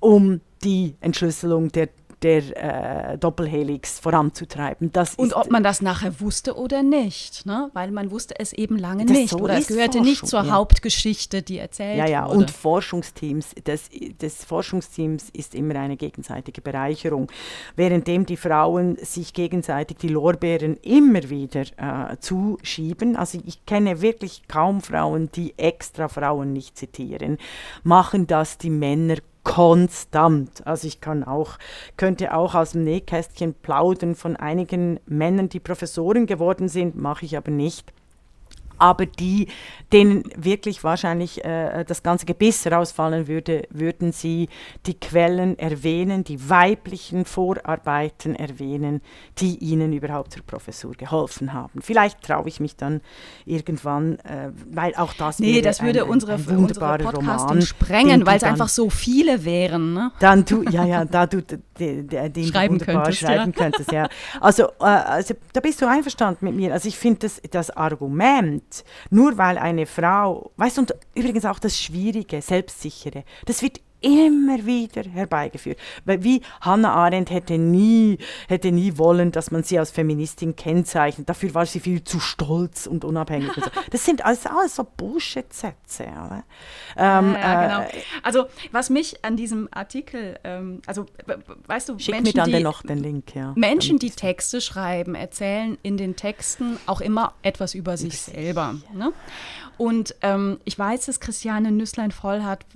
um 0.00 0.40
die 0.62 0.94
Entschlüsselung 1.00 1.70
der 1.70 1.88
der 2.22 3.12
äh, 3.12 3.18
Doppelhelix 3.18 4.00
voranzutreiben. 4.00 4.92
Das 4.92 5.14
und 5.14 5.34
ob 5.34 5.50
man 5.50 5.62
das 5.62 5.82
nachher 5.82 6.20
wusste 6.20 6.56
oder 6.56 6.82
nicht, 6.82 7.46
ne? 7.46 7.70
weil 7.74 7.90
man 7.90 8.10
wusste 8.10 8.34
es 8.38 8.52
eben 8.52 8.76
lange 8.76 9.04
nicht 9.04 9.30
so 9.30 9.38
oder 9.38 9.56
es 9.56 9.68
gehörte 9.68 9.98
Forschung, 9.98 10.04
nicht 10.04 10.26
zur 10.26 10.44
ja. 10.44 10.50
Hauptgeschichte, 10.50 11.42
die 11.42 11.58
erzählt 11.58 11.98
wurde. 11.98 12.10
Ja, 12.10 12.20
ja, 12.20 12.26
wurde. 12.26 12.38
und 12.38 12.50
Forschungsteams, 12.50 13.54
das, 13.64 13.88
das 14.18 14.44
Forschungsteams 14.44 15.30
ist 15.30 15.54
immer 15.54 15.76
eine 15.76 15.96
gegenseitige 15.96 16.60
Bereicherung. 16.60 17.30
Währenddem 17.76 18.26
die 18.26 18.36
Frauen 18.36 18.96
sich 18.96 19.32
gegenseitig 19.32 19.98
die 19.98 20.08
Lorbeeren 20.08 20.76
immer 20.78 21.30
wieder 21.30 21.62
äh, 21.76 22.16
zuschieben, 22.18 23.16
also 23.16 23.38
ich 23.46 23.64
kenne 23.64 24.00
wirklich 24.00 24.48
kaum 24.48 24.80
Frauen, 24.80 25.30
die 25.32 25.56
extra 25.56 26.08
Frauen 26.08 26.52
nicht 26.52 26.76
zitieren, 26.76 27.38
machen 27.84 28.26
das 28.26 28.58
die 28.58 28.70
Männer 28.70 29.16
konstant. 29.48 30.66
Also 30.66 30.86
ich 30.86 31.00
kann 31.00 31.24
auch, 31.24 31.58
könnte 31.96 32.34
auch 32.34 32.54
aus 32.54 32.72
dem 32.72 32.84
Nähkästchen 32.84 33.54
plaudern 33.54 34.14
von 34.14 34.36
einigen 34.36 35.00
Männern, 35.06 35.48
die 35.48 35.58
Professoren 35.58 36.26
geworden 36.26 36.68
sind, 36.68 36.96
mache 36.96 37.24
ich 37.24 37.34
aber 37.34 37.50
nicht 37.50 37.92
aber 38.78 39.06
die, 39.06 39.48
denen 39.92 40.24
wirklich 40.36 40.84
wahrscheinlich 40.84 41.44
äh, 41.44 41.84
das 41.84 42.02
ganze 42.02 42.26
Gebiss 42.26 42.66
rausfallen 42.66 43.28
würde, 43.28 43.62
würden 43.70 44.12
sie 44.12 44.48
die 44.86 44.94
Quellen 44.94 45.58
erwähnen, 45.58 46.24
die 46.24 46.48
weiblichen 46.48 47.24
Vorarbeiten 47.24 48.34
erwähnen, 48.34 49.00
die 49.38 49.56
ihnen 49.58 49.92
überhaupt 49.92 50.32
zur 50.32 50.42
Professur 50.42 50.92
geholfen 50.92 51.52
haben. 51.52 51.80
Vielleicht 51.82 52.22
traue 52.22 52.48
ich 52.48 52.60
mich 52.60 52.76
dann 52.76 53.00
irgendwann, 53.44 54.18
äh, 54.20 54.50
weil 54.70 54.94
auch 54.96 55.12
das 55.14 55.38
Nee, 55.38 55.60
das 55.62 55.82
würde 55.82 56.04
ein, 56.04 56.10
unsere, 56.10 56.34
ein 56.34 56.56
unsere 56.56 56.98
Podcasting 56.98 57.62
sprengen, 57.62 58.26
weil 58.26 58.36
es 58.36 58.42
einfach 58.42 58.68
so 58.68 58.90
viele 58.90 59.44
wären. 59.44 59.94
Ne? 59.94 60.12
Dann 60.20 60.44
du, 60.44 60.62
ja, 60.62 60.84
ja, 60.84 61.04
da 61.04 61.26
du 61.26 61.42
den, 61.42 62.08
den 62.08 62.44
schreiben 62.44 62.78
könntest, 62.78 63.20
schreiben 63.20 63.52
ja. 63.56 63.62
könntest, 63.62 63.92
ja. 63.92 64.08
Also, 64.40 64.64
äh, 64.80 64.84
also 64.84 65.34
da 65.52 65.60
bist 65.60 65.80
du 65.80 65.86
einverstanden 65.88 66.44
mit 66.44 66.54
mir. 66.54 66.72
Also 66.72 66.88
ich 66.88 66.98
finde 66.98 67.20
das, 67.20 67.40
das 67.50 67.70
Argument, 67.70 68.62
nur 69.10 69.38
weil 69.38 69.58
eine 69.58 69.86
Frau, 69.86 70.50
weißt 70.56 70.76
du, 70.76 70.80
und 70.82 70.94
übrigens 71.14 71.44
auch 71.44 71.58
das 71.58 71.80
Schwierige, 71.80 72.42
Selbstsichere, 72.42 73.24
das 73.46 73.62
wird 73.62 73.80
immer 74.00 74.64
wieder 74.64 75.02
herbeigeführt. 75.02 75.78
Weil 76.04 76.22
wie 76.22 76.42
Hannah 76.60 76.92
Arendt 76.92 77.30
hätte 77.30 77.58
nie, 77.58 78.18
hätte 78.48 78.72
nie 78.72 78.96
wollen, 78.98 79.32
dass 79.32 79.50
man 79.50 79.62
sie 79.62 79.78
als 79.78 79.90
Feministin 79.90 80.56
kennzeichnet. 80.56 81.28
Dafür 81.28 81.54
war 81.54 81.66
sie 81.66 81.80
viel 81.80 82.04
zu 82.04 82.20
stolz 82.20 82.86
und 82.86 83.04
unabhängig. 83.04 83.56
und 83.56 83.64
so. 83.64 83.70
Das 83.90 84.04
sind 84.04 84.24
alles, 84.24 84.44
alles 84.46 84.76
so 84.76 84.84
Bullshit-Sätze. 84.84 86.04
Ähm, 86.04 86.44
ja, 86.96 87.66
genau. 87.66 87.80
Äh, 87.88 88.02
also 88.22 88.46
was 88.70 88.90
mich 88.90 89.24
an 89.24 89.36
diesem 89.36 89.68
Artikel, 89.70 90.38
ähm, 90.44 90.82
also 90.86 91.06
weißt 91.66 91.88
du, 91.88 91.98
Schick 91.98 92.14
Menschen, 92.14 92.36
mir 92.36 92.42
dann 92.42 92.52
die, 92.52 92.62
noch 92.62 92.82
den 92.82 92.98
Link, 92.98 93.34
ja. 93.34 93.52
Menschen, 93.56 93.98
die 93.98 94.10
Texte 94.10 94.60
schreiben, 94.60 95.14
erzählen 95.14 95.78
in 95.82 95.96
den 95.96 96.16
Texten 96.16 96.78
auch 96.86 97.00
immer 97.00 97.34
etwas 97.42 97.74
über 97.74 97.96
sich 97.96 98.20
selber. 98.20 98.76
Ne? 98.92 99.12
Und 99.76 100.16
ähm, 100.22 100.58
ich 100.64 100.78
weiß, 100.78 101.06
dass 101.06 101.20
Christiane 101.20 101.70
Nüsslein-Voll 101.70 102.42
hat 102.42 102.66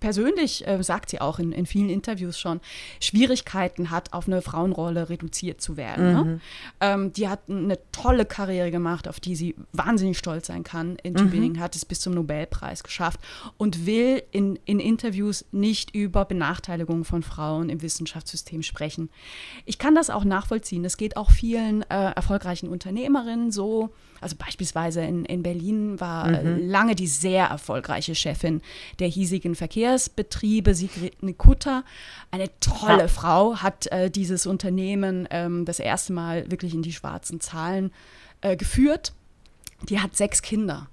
persönlich, 0.00 0.66
äh, 0.66 0.82
sagt 0.82 1.10
sie 1.10 1.20
auch 1.20 1.38
in, 1.38 1.52
in 1.52 1.66
vielen 1.66 1.90
Interviews 1.90 2.38
schon, 2.38 2.60
Schwierigkeiten 3.00 3.90
hat, 3.90 4.12
auf 4.12 4.26
eine 4.26 4.42
Frauenrolle 4.42 5.08
reduziert 5.08 5.60
zu 5.60 5.76
werden. 5.76 6.12
Ne? 6.12 6.24
Mhm. 6.24 6.30
Ne? 6.30 6.40
Ähm, 6.80 7.12
die 7.12 7.28
hat 7.28 7.40
eine 7.48 7.78
tolle 7.92 8.24
Karriere 8.24 8.70
gemacht, 8.70 9.08
auf 9.08 9.20
die 9.20 9.36
sie 9.36 9.54
wahnsinnig 9.72 10.18
stolz 10.18 10.46
sein 10.46 10.62
kann 10.62 10.96
in 11.02 11.14
mhm. 11.14 11.18
Tübingen, 11.18 11.60
hat 11.60 11.76
es 11.76 11.84
bis 11.84 12.00
zum 12.00 12.14
Nobelpreis 12.14 12.82
geschafft 12.82 13.20
und 13.56 13.86
will 13.86 14.22
in, 14.30 14.58
in 14.64 14.80
Interviews 14.80 15.44
nicht 15.52 15.94
über 15.94 16.24
Benachteiligung 16.24 17.04
von 17.04 17.22
Frauen 17.22 17.68
im 17.68 17.82
Wissenschaftssystem 17.82 18.62
sprechen. 18.62 19.10
Ich 19.64 19.78
kann 19.78 19.94
das 19.94 20.10
auch 20.10 20.24
nachvollziehen. 20.24 20.84
Es 20.84 20.96
geht 20.96 21.16
auch 21.16 21.30
vielen 21.30 21.82
äh, 21.82 22.12
erfolgreichen 22.12 22.68
Unternehmerinnen 22.68 23.50
so. 23.50 23.90
Also 24.20 24.36
beispielsweise 24.36 25.02
in, 25.02 25.24
in 25.24 25.42
Berlin 25.42 26.00
war 26.00 26.28
mhm. 26.28 26.68
lange 26.68 26.94
die 26.94 27.06
sehr 27.06 27.46
erfolgreiche 27.46 28.14
Chefin 28.14 28.60
der 28.98 29.08
hiesigen 29.08 29.54
Verkehrsbetriebe, 29.54 30.74
Sigrid 30.74 31.22
Nikutta. 31.22 31.84
Eine 32.30 32.50
tolle 32.60 33.02
ja. 33.02 33.08
Frau, 33.08 33.56
hat 33.56 33.86
äh, 33.88 34.10
dieses 34.10 34.46
Unternehmen 34.46 35.28
ähm, 35.30 35.64
das 35.64 35.78
erste 35.78 36.12
Mal 36.12 36.50
wirklich 36.50 36.74
in 36.74 36.82
die 36.82 36.92
schwarzen 36.92 37.40
Zahlen 37.40 37.92
äh, 38.40 38.56
geführt. 38.56 39.12
Die 39.88 40.00
hat 40.00 40.16
sechs 40.16 40.42
Kinder. 40.42 40.88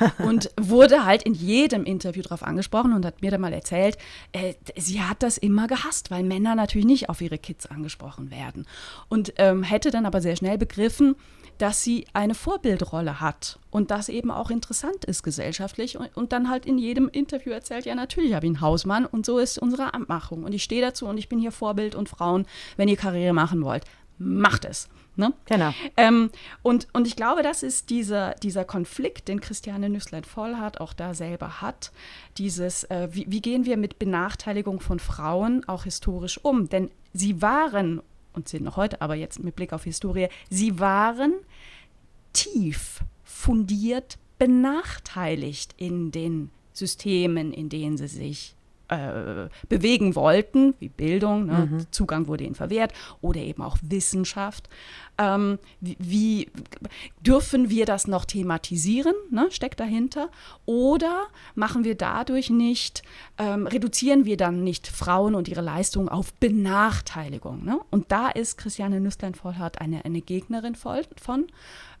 und 0.18 0.50
wurde 0.60 1.04
halt 1.04 1.22
in 1.22 1.34
jedem 1.34 1.84
Interview 1.84 2.22
darauf 2.22 2.42
angesprochen 2.42 2.92
und 2.92 3.04
hat 3.04 3.22
mir 3.22 3.30
dann 3.30 3.40
mal 3.40 3.52
erzählt, 3.52 3.98
äh, 4.32 4.54
sie 4.76 5.02
hat 5.02 5.22
das 5.22 5.38
immer 5.38 5.66
gehasst, 5.66 6.10
weil 6.10 6.22
Männer 6.22 6.54
natürlich 6.54 6.86
nicht 6.86 7.08
auf 7.08 7.20
ihre 7.20 7.38
Kids 7.38 7.66
angesprochen 7.66 8.30
werden. 8.30 8.66
Und 9.08 9.34
ähm, 9.36 9.62
hätte 9.62 9.90
dann 9.90 10.06
aber 10.06 10.20
sehr 10.20 10.36
schnell 10.36 10.58
begriffen, 10.58 11.16
dass 11.58 11.82
sie 11.82 12.06
eine 12.12 12.34
Vorbildrolle 12.34 13.20
hat 13.20 13.58
und 13.70 13.90
das 13.90 14.08
eben 14.08 14.30
auch 14.30 14.50
interessant 14.50 15.04
ist 15.04 15.22
gesellschaftlich 15.22 15.96
und, 15.96 16.08
und 16.16 16.32
dann 16.32 16.48
halt 16.48 16.66
in 16.66 16.78
jedem 16.78 17.08
Interview 17.08 17.52
erzählt, 17.52 17.86
ja 17.86 17.94
natürlich 17.94 18.34
habe 18.34 18.46
ich 18.46 18.50
einen 18.50 18.60
Hausmann 18.60 19.06
und 19.06 19.26
so 19.26 19.38
ist 19.38 19.58
unsere 19.58 19.94
Abmachung 19.94 20.44
und 20.44 20.52
ich 20.54 20.62
stehe 20.62 20.82
dazu 20.82 21.06
und 21.06 21.18
ich 21.18 21.28
bin 21.28 21.38
hier 21.38 21.52
Vorbild 21.52 21.94
und 21.94 22.08
Frauen, 22.08 22.46
wenn 22.76 22.88
ihr 22.88 22.96
Karriere 22.96 23.32
machen 23.32 23.62
wollt, 23.62 23.84
macht 24.18 24.64
es. 24.64 24.88
Ne? 25.14 25.34
Genau. 25.44 25.72
Ähm, 25.96 26.30
und, 26.62 26.88
und 26.94 27.06
ich 27.06 27.16
glaube, 27.16 27.42
das 27.42 27.62
ist 27.62 27.90
dieser, 27.90 28.34
dieser 28.36 28.64
Konflikt, 28.64 29.28
den 29.28 29.40
Christiane 29.40 29.90
Nüsslein-Voll 29.90 30.56
hat, 30.56 30.80
auch 30.80 30.94
da 30.94 31.12
selber 31.12 31.60
hat. 31.60 31.92
Dieses, 32.38 32.84
äh, 32.84 33.08
wie, 33.12 33.26
wie 33.28 33.42
gehen 33.42 33.66
wir 33.66 33.76
mit 33.76 33.98
Benachteiligung 33.98 34.80
von 34.80 34.98
Frauen 34.98 35.68
auch 35.68 35.84
historisch 35.84 36.38
um? 36.42 36.68
Denn 36.68 36.90
sie 37.12 37.42
waren 37.42 38.00
und 38.32 38.48
sind 38.48 38.64
noch 38.64 38.76
heute, 38.76 39.02
aber 39.02 39.14
jetzt 39.14 39.42
mit 39.42 39.54
Blick 39.54 39.74
auf 39.74 39.84
Historie, 39.84 40.28
sie 40.48 40.80
waren 40.80 41.34
tief 42.32 43.00
fundiert 43.22 44.18
benachteiligt 44.38 45.74
in 45.76 46.10
den 46.10 46.50
Systemen, 46.72 47.52
in 47.52 47.68
denen 47.68 47.96
sie 47.96 48.08
sich 48.08 48.54
äh, 48.92 49.48
bewegen 49.68 50.14
wollten, 50.14 50.74
wie 50.78 50.88
Bildung, 50.88 51.46
ne? 51.46 51.68
mhm. 51.70 51.86
Zugang 51.90 52.26
wurde 52.26 52.44
ihnen 52.44 52.54
verwehrt, 52.54 52.92
oder 53.20 53.40
eben 53.40 53.62
auch 53.62 53.78
Wissenschaft. 53.82 54.68
Ähm, 55.18 55.58
wie, 55.80 55.96
wie, 55.98 56.50
dürfen 57.20 57.70
wir 57.70 57.86
das 57.86 58.06
noch 58.06 58.24
thematisieren, 58.24 59.14
ne? 59.30 59.48
steckt 59.50 59.80
dahinter? 59.80 60.30
Oder 60.66 61.26
machen 61.54 61.84
wir 61.84 61.94
dadurch 61.94 62.50
nicht, 62.50 63.02
ähm, 63.38 63.66
reduzieren 63.66 64.24
wir 64.24 64.36
dann 64.36 64.64
nicht 64.64 64.86
Frauen 64.86 65.34
und 65.34 65.48
ihre 65.48 65.62
Leistungen 65.62 66.08
auf 66.08 66.32
Benachteiligung? 66.34 67.64
Ne? 67.64 67.78
Und 67.90 68.10
da 68.12 68.28
ist 68.28 68.58
Christiane 68.58 69.00
Nüsslein-Vollhardt 69.00 69.80
eine, 69.80 70.04
eine 70.04 70.20
Gegnerin 70.20 70.74
von. 70.74 71.46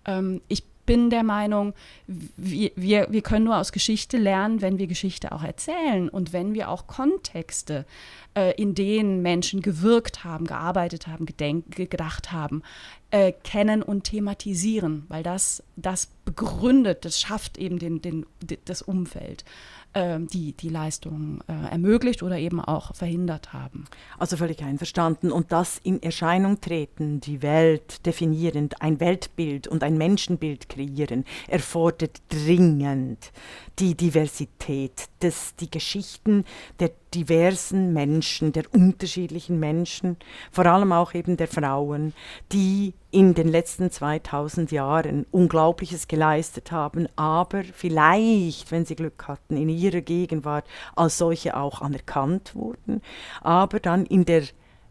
Ähm, 0.04 0.40
ich 0.48 0.64
bin 0.86 1.10
der 1.10 1.22
Meinung, 1.22 1.74
wir, 2.06 2.70
wir, 2.76 3.06
wir 3.10 3.22
können 3.22 3.44
nur 3.44 3.56
aus 3.56 3.72
Geschichte 3.72 4.16
lernen, 4.18 4.60
wenn 4.60 4.78
wir 4.78 4.86
Geschichte 4.86 5.32
auch 5.32 5.42
erzählen 5.42 6.08
und 6.08 6.32
wenn 6.32 6.54
wir 6.54 6.68
auch 6.68 6.86
Kontexte, 6.86 7.86
äh, 8.34 8.54
in 8.60 8.74
denen 8.74 9.22
Menschen 9.22 9.62
gewirkt 9.62 10.24
haben, 10.24 10.46
gearbeitet 10.46 11.06
haben, 11.06 11.26
gedenk, 11.26 11.76
gedacht 11.76 12.32
haben, 12.32 12.62
äh, 13.10 13.32
kennen 13.32 13.82
und 13.82 14.04
thematisieren, 14.04 15.04
weil 15.08 15.22
das, 15.22 15.62
das 15.76 16.08
begründet, 16.24 17.04
das 17.04 17.20
schafft 17.20 17.58
eben 17.58 17.78
den, 17.78 18.00
den, 18.00 18.26
das 18.64 18.82
Umfeld. 18.82 19.44
Ähm, 19.94 20.26
die 20.26 20.54
die 20.54 20.70
Leistung 20.70 21.42
äh, 21.48 21.70
ermöglicht 21.70 22.22
oder 22.22 22.38
eben 22.38 22.60
auch 22.60 22.94
verhindert 22.94 23.52
haben. 23.52 23.84
Also 24.18 24.38
völlig 24.38 24.62
einverstanden. 24.62 25.30
Und 25.30 25.52
das 25.52 25.78
in 25.84 26.02
Erscheinung 26.02 26.62
treten, 26.62 27.20
die 27.20 27.42
Welt 27.42 28.06
definierend, 28.06 28.80
ein 28.80 29.00
Weltbild 29.00 29.68
und 29.68 29.84
ein 29.84 29.98
Menschenbild 29.98 30.70
kreieren, 30.70 31.26
erfordert 31.46 32.22
dringend 32.30 33.32
die 33.78 33.94
Diversität, 33.94 35.08
das, 35.20 35.56
die 35.56 35.70
Geschichten 35.70 36.44
der 36.80 36.92
diversen 37.14 37.92
Menschen, 37.92 38.52
der 38.52 38.64
unterschiedlichen 38.72 39.60
Menschen, 39.60 40.16
vor 40.50 40.66
allem 40.66 40.92
auch 40.92 41.14
eben 41.14 41.36
der 41.36 41.48
Frauen, 41.48 42.14
die 42.52 42.94
in 43.10 43.34
den 43.34 43.48
letzten 43.48 43.90
2000 43.90 44.72
Jahren 44.72 45.26
Unglaubliches 45.30 46.08
geleistet 46.08 46.72
haben, 46.72 47.06
aber 47.16 47.62
vielleicht, 47.64 48.70
wenn 48.72 48.86
sie 48.86 48.96
Glück 48.96 49.28
hatten, 49.28 49.56
in 49.56 49.68
ihrer 49.68 50.00
Gegenwart 50.00 50.66
als 50.96 51.18
solche 51.18 51.56
auch 51.56 51.82
anerkannt 51.82 52.54
wurden, 52.54 53.02
aber 53.42 53.80
dann 53.80 54.06
in 54.06 54.24
der, 54.24 54.44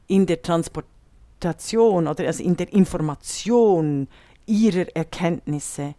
in 0.07 0.25
der 0.25 0.41
Transportation 0.41 2.07
oder 2.07 2.27
also 2.27 2.43
in 2.43 2.57
der 2.57 2.71
Information 2.71 4.07
ihrer 4.45 4.85
Erkenntnisse 4.95 5.95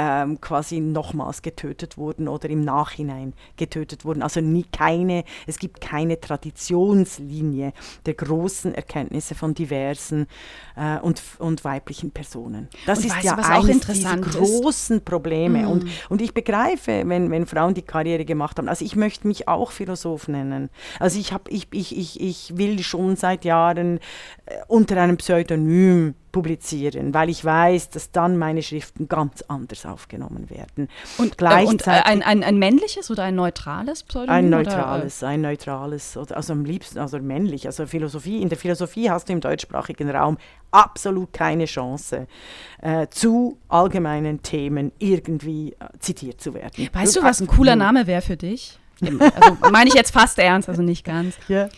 ähm, 0.00 0.40
quasi 0.40 0.80
nochmals 0.80 1.42
getötet 1.42 1.98
wurden 1.98 2.26
oder 2.26 2.48
im 2.48 2.64
Nachhinein 2.64 3.34
getötet 3.58 4.06
wurden. 4.06 4.22
Also 4.22 4.40
nie 4.40 4.64
keine, 4.72 5.24
es 5.46 5.58
gibt 5.58 5.82
keine 5.82 6.18
Traditionslinie 6.18 7.74
der 8.06 8.14
großen 8.14 8.74
Erkenntnisse 8.74 9.34
von 9.34 9.52
diversen 9.52 10.26
äh, 10.74 10.98
und, 11.00 11.20
und 11.38 11.64
weiblichen 11.64 12.12
Personen. 12.12 12.68
Das 12.86 13.00
Und 13.00 13.06
ist 13.06 13.16
weißt 13.16 13.24
ja 13.24 13.38
auch 13.38 13.48
eines 13.48 13.68
interessant 13.68 14.24
dieser 14.24 14.42
ist? 14.42 14.62
großen 14.62 15.04
Probleme. 15.04 15.68
Und, 15.68 15.84
und 16.08 16.22
ich 16.22 16.32
begreife, 16.32 17.02
wenn, 17.04 17.30
wenn 17.30 17.44
Frauen 17.44 17.74
die 17.74 17.82
Karriere 17.82 18.24
gemacht 18.24 18.56
haben. 18.56 18.68
Also 18.68 18.86
ich 18.86 18.96
möchte 18.96 19.28
mich 19.28 19.48
auch 19.48 19.70
Philosoph 19.70 20.28
nennen. 20.28 20.70
Also 20.98 21.20
ich, 21.20 21.34
hab, 21.34 21.46
ich, 21.48 21.68
ich, 21.72 21.98
ich, 21.98 22.20
ich 22.20 22.56
will 22.56 22.82
schon 22.82 23.16
seit 23.16 23.44
Jahren 23.44 23.98
äh, 24.46 24.54
unter 24.66 24.96
einem 24.98 25.18
Pseudonym 25.18 26.14
publizieren, 26.32 27.12
weil 27.14 27.28
ich 27.28 27.44
weiß, 27.44 27.90
dass 27.90 28.10
dann 28.10 28.38
meine 28.38 28.62
Schriften 28.62 29.08
ganz 29.08 29.42
anders 29.42 29.86
aufgenommen 29.86 30.50
werden. 30.50 30.88
Und, 31.18 31.32
äh, 31.32 31.36
gleichzeitig 31.36 31.86
und 31.86 31.86
äh, 31.86 32.02
ein, 32.04 32.22
ein, 32.22 32.44
ein 32.44 32.58
männliches 32.58 33.10
oder 33.10 33.24
ein 33.24 33.34
neutrales 33.34 34.02
Pseudonym? 34.02 34.34
ein 34.34 34.46
oder, 34.48 34.60
äh, 34.60 34.64
neutrales, 34.64 35.22
ein 35.22 35.40
neutrales, 35.40 36.16
oder, 36.16 36.36
also 36.36 36.52
am 36.52 36.64
liebsten, 36.64 36.98
also 36.98 37.18
männlich. 37.18 37.66
Also 37.66 37.86
Philosophie, 37.86 38.40
in 38.40 38.48
der 38.48 38.58
Philosophie 38.58 39.10
hast 39.10 39.28
du 39.28 39.32
im 39.32 39.40
deutschsprachigen 39.40 40.10
Raum 40.10 40.38
absolut 40.70 41.32
keine 41.32 41.64
Chance, 41.64 42.26
äh, 42.80 43.08
zu 43.08 43.58
allgemeinen 43.68 44.42
Themen 44.42 44.92
irgendwie 44.98 45.72
äh, 45.72 45.86
zitiert 45.98 46.40
zu 46.40 46.54
werden. 46.54 46.84
Äh, 46.84 46.90
weißt 46.92 47.16
du, 47.16 47.22
was 47.22 47.40
ein 47.40 47.46
cooler 47.46 47.76
Name 47.76 48.06
wäre 48.06 48.22
für 48.22 48.36
dich? 48.36 48.78
Also 49.02 49.56
meine 49.72 49.88
ich 49.88 49.94
jetzt 49.94 50.12
fast 50.12 50.38
ernst, 50.38 50.68
also 50.68 50.82
nicht 50.82 51.04
ganz. 51.04 51.36
Ja. 51.48 51.68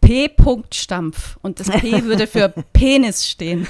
P. 0.00 0.30
Stampf. 0.72 1.38
Und 1.42 1.60
das 1.60 1.70
P 1.70 2.04
würde 2.04 2.26
für 2.26 2.48
Penis 2.72 3.28
stehen. 3.28 3.66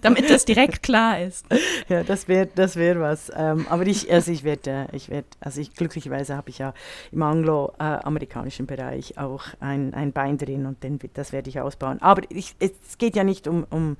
Damit 0.00 0.30
das 0.30 0.44
direkt 0.44 0.82
klar 0.82 1.20
ist. 1.20 1.46
Ja, 1.88 2.02
das 2.02 2.28
wäre 2.28 2.48
das 2.54 2.76
wär 2.76 3.00
was. 3.00 3.30
Ähm, 3.34 3.66
aber 3.68 3.86
ich, 3.86 4.12
also 4.12 4.30
ich 4.30 4.44
werde, 4.44 4.88
ich 4.92 5.08
werde, 5.08 5.26
also 5.40 5.60
ich 5.60 5.74
glücklicherweise 5.74 6.36
habe 6.36 6.50
ich 6.50 6.58
ja 6.58 6.74
im 7.10 7.22
angloamerikanischen 7.22 8.66
Bereich 8.66 9.18
auch 9.18 9.44
ein, 9.60 9.94
ein 9.94 10.12
Bein 10.12 10.38
drin 10.38 10.66
und 10.66 10.82
den, 10.82 10.98
das 11.14 11.32
werde 11.32 11.50
ich 11.50 11.60
ausbauen. 11.60 12.00
Aber 12.00 12.22
ich, 12.28 12.54
es 12.58 12.98
geht 12.98 13.16
ja 13.16 13.24
nicht 13.24 13.48
um, 13.48 13.66
um 13.70 13.96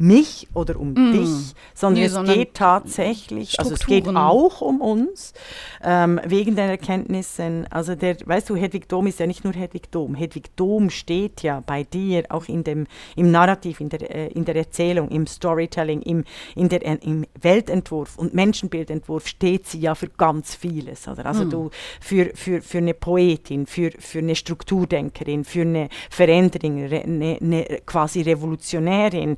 mich 0.00 0.48
oder 0.54 0.80
um 0.80 0.92
Mm. 0.94 1.12
dich, 1.12 1.54
sondern 1.74 2.00
Nee, 2.00 2.06
es 2.06 2.12
sondern 2.14 2.34
geht 2.36 2.54
tatsächlich, 2.54 3.58
also 3.60 3.74
es 3.74 3.84
geht 3.86 4.04
Strukturen. 4.04 4.16
auch 4.16 4.60
um 4.62 4.80
uns, 4.80 5.34
ähm, 5.84 6.18
wegen 6.24 6.56
den 6.56 6.70
Erkenntnissen. 6.70 7.66
Also 7.70 7.94
der, 7.94 8.16
weißt 8.24 8.48
du, 8.48 8.56
Hedwig 8.56 8.88
Dom 8.88 9.06
ist 9.06 9.20
ja 9.20 9.26
nicht 9.26 9.44
nur 9.44 9.52
Hedwig 9.52 9.90
Dom. 9.90 10.14
Hedwig 10.14 10.56
Dom 10.56 10.88
steht 10.90 11.42
ja 11.42 11.62
bei 11.66 11.84
dir 11.84 12.24
auch 12.30 12.46
in 12.48 12.64
dem, 12.64 12.86
im 13.14 13.30
Narrativ, 13.30 13.80
in 13.80 13.90
der, 13.90 14.10
äh, 14.14 14.28
in 14.28 14.46
der 14.46 14.56
Erzählung, 14.56 15.10
im 15.10 15.26
Storytelling, 15.26 16.00
im, 16.02 16.24
in 16.56 16.68
der, 16.70 16.84
äh, 16.86 16.98
im 17.02 17.26
Weltentwurf 17.40 18.16
und 18.18 18.32
Menschenbildentwurf 18.34 19.26
steht 19.26 19.66
sie 19.66 19.80
ja 19.80 19.94
für 19.94 20.08
ganz 20.08 20.54
vieles. 20.54 21.06
Oder? 21.08 21.26
Also 21.26 21.42
Hm. 21.42 21.50
du 21.50 21.70
für, 22.00 22.30
für, 22.34 22.62
für 22.62 22.78
eine 22.78 22.94
Poetin, 22.94 23.66
für, 23.66 23.90
für 23.98 24.20
eine 24.20 24.34
Strukturdenkerin, 24.34 25.44
für 25.44 25.60
eine 25.62 25.88
Veränderin, 26.08 26.90
eine, 26.90 27.38
eine 27.40 27.64
quasi 27.84 28.22
Revolutionärin, 28.22 29.36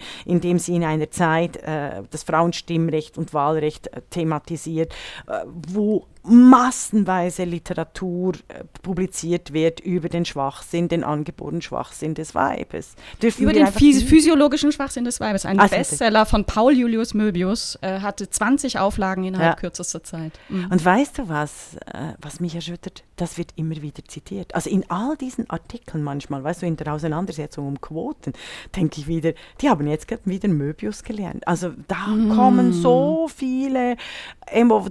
indem 0.53 0.59
sie 0.59 0.77
in 0.77 0.85
einer 0.85 1.11
Zeit 1.11 1.57
äh, 1.57 2.03
das 2.11 2.25
Frauenstimmrecht 2.25 3.17
und 3.17 3.33
Wahlrecht 3.33 3.87
äh, 3.87 4.03
thematisiert, 4.11 4.93
äh, 5.27 5.45
wo 5.47 6.07
massenweise 6.25 7.45
Literatur 7.45 8.35
äh, 8.49 8.65
publiziert 8.83 9.53
wird 9.53 9.81
über 9.81 10.09
den 10.09 10.25
Schwachsinn, 10.25 10.89
den 10.89 11.03
angeborenen 11.05 11.63
Schwachsinn 11.63 12.15
des 12.15 12.35
Weibes. 12.35 12.95
Dürfen 13.21 13.43
Über 13.43 13.53
den 13.53 13.67
phys 13.67 14.03
physiologischen 14.05 14.71
Schwachsinn 14.73 15.05
des 15.05 15.19
Weibes. 15.21 15.45
Ein 15.45 15.59
Sie. 15.61 15.69
Bestseller 15.77 16.25
von 16.27 16.45
Paul 16.45 16.75
Julius 16.75 17.15
Möbius 17.15 17.77
äh, 17.83 18.01
hatte 18.01 18.29
20 18.31 18.79
Auflagen 18.79 19.25
innerhalb 19.25 19.57
Ja. 19.57 19.61
kürzester 19.61 20.05
Zeit. 20.05 20.33
Mhm. 20.49 20.69
Und 20.71 20.85
weißt 20.85 21.19
du 21.19 21.29
was, 21.29 21.77
äh, 21.93 22.13
was 22.21 22.39
mich 22.41 22.55
erschüttert? 22.55 23.03
Das 23.17 23.39
wird 23.39 23.51
immer 23.57 23.81
wieder 23.83 24.05
zitiert. 24.07 24.55
Also 24.55 24.71
in 24.71 24.89
all 24.91 25.17
diesen 25.17 25.49
Artikeln 25.51 26.03
manchmal, 26.03 26.43
weißt 26.45 26.63
du, 26.63 26.67
in 26.67 26.77
der 26.77 26.93
Auseinandersetzung 26.93 27.67
um 27.67 27.81
Quoten, 27.81 28.33
denke 28.77 29.01
ich 29.01 29.07
wieder, 29.07 29.33
die 29.61 29.69
haben 29.69 29.87
jetzt 29.87 30.09
gerade 30.09 30.23
wieder 30.25 30.49
Möbius 30.49 31.03
gelernt. 31.03 31.47
Also 31.47 31.73
da 31.89 32.07
kommen 32.35 32.73
so 32.73 33.29
viele 33.35 33.97
emo- 34.47 34.89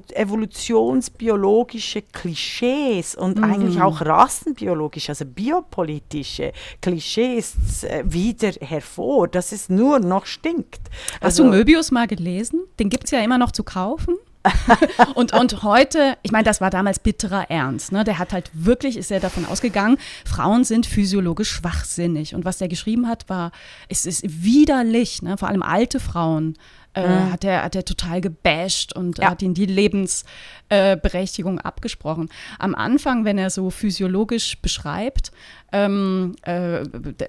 evolutionsbiologische 1.21 2.01
Klischees 2.01 3.15
und 3.15 3.41
eigentlich 3.43 3.81
auch 3.81 4.01
rassenbiologische, 4.01 5.11
also 5.11 5.25
biopolitische 5.25 6.51
Klischees 6.81 7.83
äh, 7.83 8.03
wieder 8.05 8.51
hervor, 8.61 9.27
dass 9.27 9.51
es 9.51 9.69
nur 9.69 9.99
noch 9.99 10.25
stinkt. 10.25 10.81
Hast 11.15 11.23
Also- 11.23 11.43
du 11.43 11.49
Möbius 11.49 11.91
mal 11.91 12.07
gelesen? 12.07 12.61
Den 12.79 12.89
gibt 12.89 13.05
es 13.05 13.11
ja 13.11 13.19
immer 13.19 13.37
noch 13.37 13.51
zu 13.51 13.63
kaufen. 13.63 14.15
und, 15.13 15.33
und 15.33 15.61
heute, 15.61 16.17
ich 16.23 16.31
meine, 16.31 16.45
das 16.45 16.61
war 16.61 16.71
damals 16.71 16.97
bitterer 16.97 17.51
Ernst. 17.51 17.91
Ne? 17.91 18.03
Der 18.03 18.17
hat 18.17 18.33
halt 18.33 18.49
wirklich, 18.53 18.97
ist 18.97 19.11
er 19.11 19.19
davon 19.19 19.45
ausgegangen, 19.45 19.97
Frauen 20.25 20.63
sind 20.63 20.87
physiologisch 20.87 21.51
schwachsinnig. 21.51 22.33
Und 22.33 22.43
was 22.43 22.57
der 22.57 22.67
geschrieben 22.67 23.07
hat, 23.07 23.29
war, 23.29 23.51
es 23.87 24.07
ist 24.07 24.23
widerlich, 24.25 25.21
ne? 25.21 25.37
vor 25.37 25.47
allem 25.47 25.61
alte 25.61 25.99
Frauen. 25.99 26.57
Äh, 26.93 27.07
hat, 27.07 27.45
er, 27.45 27.63
hat 27.63 27.73
er 27.75 27.85
total 27.85 28.19
gebasht 28.19 28.93
und 28.93 29.17
Ja. 29.17 29.29
hat 29.31 29.41
ihnen 29.41 29.53
die 29.53 29.65
Lebensberechtigung 29.65 31.59
abgesprochen. 31.59 32.29
Am 32.59 32.75
Anfang, 32.75 33.23
wenn 33.23 33.37
er 33.37 33.49
so 33.49 33.69
physiologisch 33.69 34.61
beschreibt, 34.61 35.31
ähm, 35.71 36.35
äh, 36.41 36.83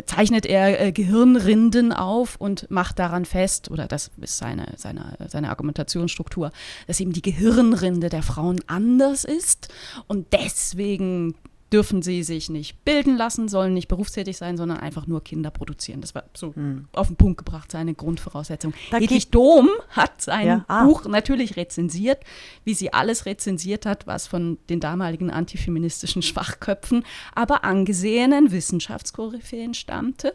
zeichnet 0.07 0.47
er 0.47 0.81
äh, 0.81 0.91
Gehirnrinden 0.91 1.93
auf 1.93 2.35
und 2.37 2.69
macht 2.73 2.99
daran 2.99 3.25
fest, 3.25 3.71
oder 3.71 3.87
das 3.87 4.11
ist 4.21 4.37
seine, 4.37 4.67
seine, 4.77 5.17
seine 5.29 5.51
Argumentationsstruktur, 5.51 6.51
dass 6.89 6.99
eben 6.99 7.13
die 7.13 7.23
Gehirnrinde 7.23 8.09
der 8.09 8.25
Frauen 8.25 8.61
anders 8.67 9.23
ist 9.23 9.69
und 10.09 10.33
deswegen 10.33 11.37
dürfen 11.73 12.03
sie 12.03 12.23
sich 12.23 12.51
nicht 12.51 12.85
bilden 12.85 13.17
lassen, 13.17 13.49
sollen 13.49 13.75
nicht 13.75 13.89
berufstätig 13.89 14.37
sein, 14.37 14.57
sondern 14.57 14.79
einfach 14.79 15.07
nur 15.07 15.25
Kinder 15.25 15.51
produzieren. 15.51 16.01
Das 16.01 16.15
war 16.15 16.25
so 16.35 16.55
auf 16.93 17.07
den 17.07 17.17
Punkt 17.17 17.39
gebracht, 17.39 17.71
seine 17.71 17.95
Grundvoraussetzung. 17.95 18.75
Da 18.91 18.99
Hedwig 18.99 19.31
Dom 19.31 19.69
hat 19.91 20.21
sein 20.21 20.47
Ja, 20.47 20.65
ah. 20.69 20.85
Buch 20.85 21.07
natürlich 21.07 21.57
rezensiert, 21.57 22.23
wie 22.65 22.75
sie 22.75 22.93
alles 22.93 23.27
rezensiert 23.27 23.87
hat, 23.87 24.07
was 24.07 24.27
von 24.27 24.59
den 24.69 24.81
damaligen 24.81 25.31
antifeministischen 25.31 26.23
Schwachköpfen, 26.23 27.05
aber 27.35 27.65
angesehenen 27.65 28.53
Wissenschaftskoryphäen 28.53 29.75
stammte 29.75 30.35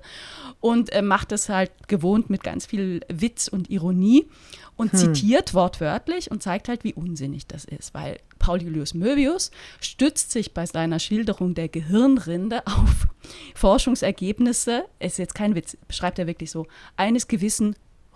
und 0.59 0.91
äh, 0.91 1.01
macht 1.01 1.31
es 1.31 1.49
halt 1.49 1.71
gewohnt 1.87 2.29
mit 2.29 2.43
ganz 2.43 2.65
viel 2.65 3.01
Witz 3.09 3.47
und 3.47 3.69
Ironie 3.69 4.27
und 4.77 4.95
zitiert 4.95 5.53
wortwörtlich 5.53 6.31
und 6.31 6.41
zeigt 6.41 6.69
halt, 6.69 6.83
wie 6.83 6.93
unsinnig 6.93 7.47
das 7.47 7.65
ist, 7.65 7.93
weil 7.93 8.19
Paul 8.39 8.61
Julius 8.61 8.93
Möbius 8.93 9.51
stützt 9.81 10.31
sich 10.31 10.53
bei 10.53 10.65
seiner 10.65 10.99
Schilderung 10.99 11.55
der 11.55 11.67
Gehirnrinde 11.67 12.65
auf 12.65 13.07
Forschungsergebnisse, 13.55 14.85
ist 14.99 15.17
jetzt 15.17 15.35
kein 15.35 15.55
Witz, 15.55 15.77
beschreibt 15.87 16.19
er 16.19 16.27
wirklich 16.27 16.51
so, 16.51 16.67
eines 16.95 17.27
gewissen 17.27 17.75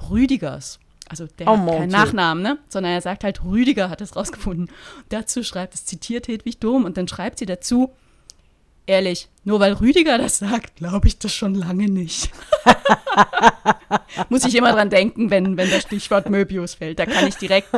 Rüdigers. 0.09 0.79
Also 1.09 1.27
der 1.39 1.47
Oh, 1.47 1.57
hat 1.57 1.67
keinen. 1.67 1.89
Nachnamen, 1.91 2.43
ne? 2.43 2.57
sondern 2.69 2.93
er 2.93 3.01
sagt 3.01 3.23
halt, 3.23 3.43
Rüdiger 3.43 3.89
hat 3.89 3.99
es 3.99 4.15
rausgefunden. 4.15 4.69
Dazu 5.09 5.43
schreibt 5.43 5.73
es, 5.73 5.85
zitiert 5.85 6.27
Hedwig 6.27 6.59
Dom 6.59 6.85
und 6.85 6.95
dann 6.95 7.07
schreibt 7.07 7.39
sie 7.39 7.45
dazu, 7.45 7.91
ehrlich, 8.85 9.29
nur 9.43 9.59
weil 9.59 9.73
Rüdiger 9.73 10.17
das 10.17 10.39
sagt, 10.39 10.75
glaube 10.75 11.07
ich 11.07 11.19
das 11.19 11.33
schon 11.33 11.55
lange 11.55 11.89
nicht. 11.89 12.31
Muss 14.29 14.45
ich 14.45 14.55
immer 14.55 14.71
dran 14.73 14.89
denken, 14.89 15.29
wenn, 15.29 15.57
wenn 15.57 15.69
das 15.69 15.83
Stichwort 15.83 16.29
Möbius 16.29 16.75
fällt. 16.75 16.99
Da 16.99 17.05
kann 17.05 17.27
ich 17.27 17.35
direkt, 17.35 17.69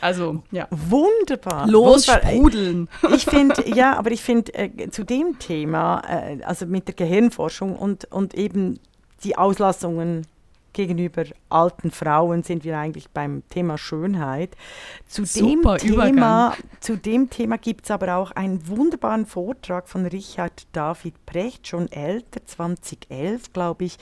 also, 0.00 0.42
ja, 0.50 0.68
Wunderbar. 0.70 1.66
Wunderbar. 1.66 1.66
lossprudeln. 1.66 2.88
Ich 3.14 3.24
finde, 3.24 3.68
ja, 3.68 3.96
aber 3.96 4.10
ich 4.10 4.22
finde 4.22 4.54
äh, 4.54 4.90
zu 4.90 5.04
dem 5.04 5.38
Thema, 5.38 6.02
äh, 6.08 6.42
also 6.44 6.66
mit 6.66 6.88
der 6.88 6.94
Gehirnforschung 6.94 7.76
und, 7.76 8.04
und 8.12 8.34
eben 8.34 8.78
die 9.24 9.36
Auslassungen 9.36 10.26
gegenüber 10.72 11.24
alten 11.48 11.90
Frauen 11.90 12.42
sind 12.42 12.64
wir 12.64 12.78
eigentlich 12.78 13.08
beim 13.10 13.42
Thema 13.48 13.78
Schönheit. 13.78 14.56
Zu 15.06 15.24
Super 15.24 15.76
dem 15.76 15.92
Übergang. 15.92 16.14
Thema, 16.14 16.54
zu 16.80 16.96
dem 16.96 17.30
Thema 17.30 17.58
gibt 17.58 17.84
es 17.84 17.90
aber 17.90 18.16
auch 18.16 18.30
einen 18.32 18.66
wunderbaren 18.68 19.26
Vortrag 19.26 19.88
von 19.88 20.06
Richard 20.06 20.66
David 20.72 21.14
Precht, 21.26 21.68
schon 21.68 21.90
älter, 21.90 22.44
2011, 22.44 23.52
glaube 23.52 23.84
ich, 23.84 23.98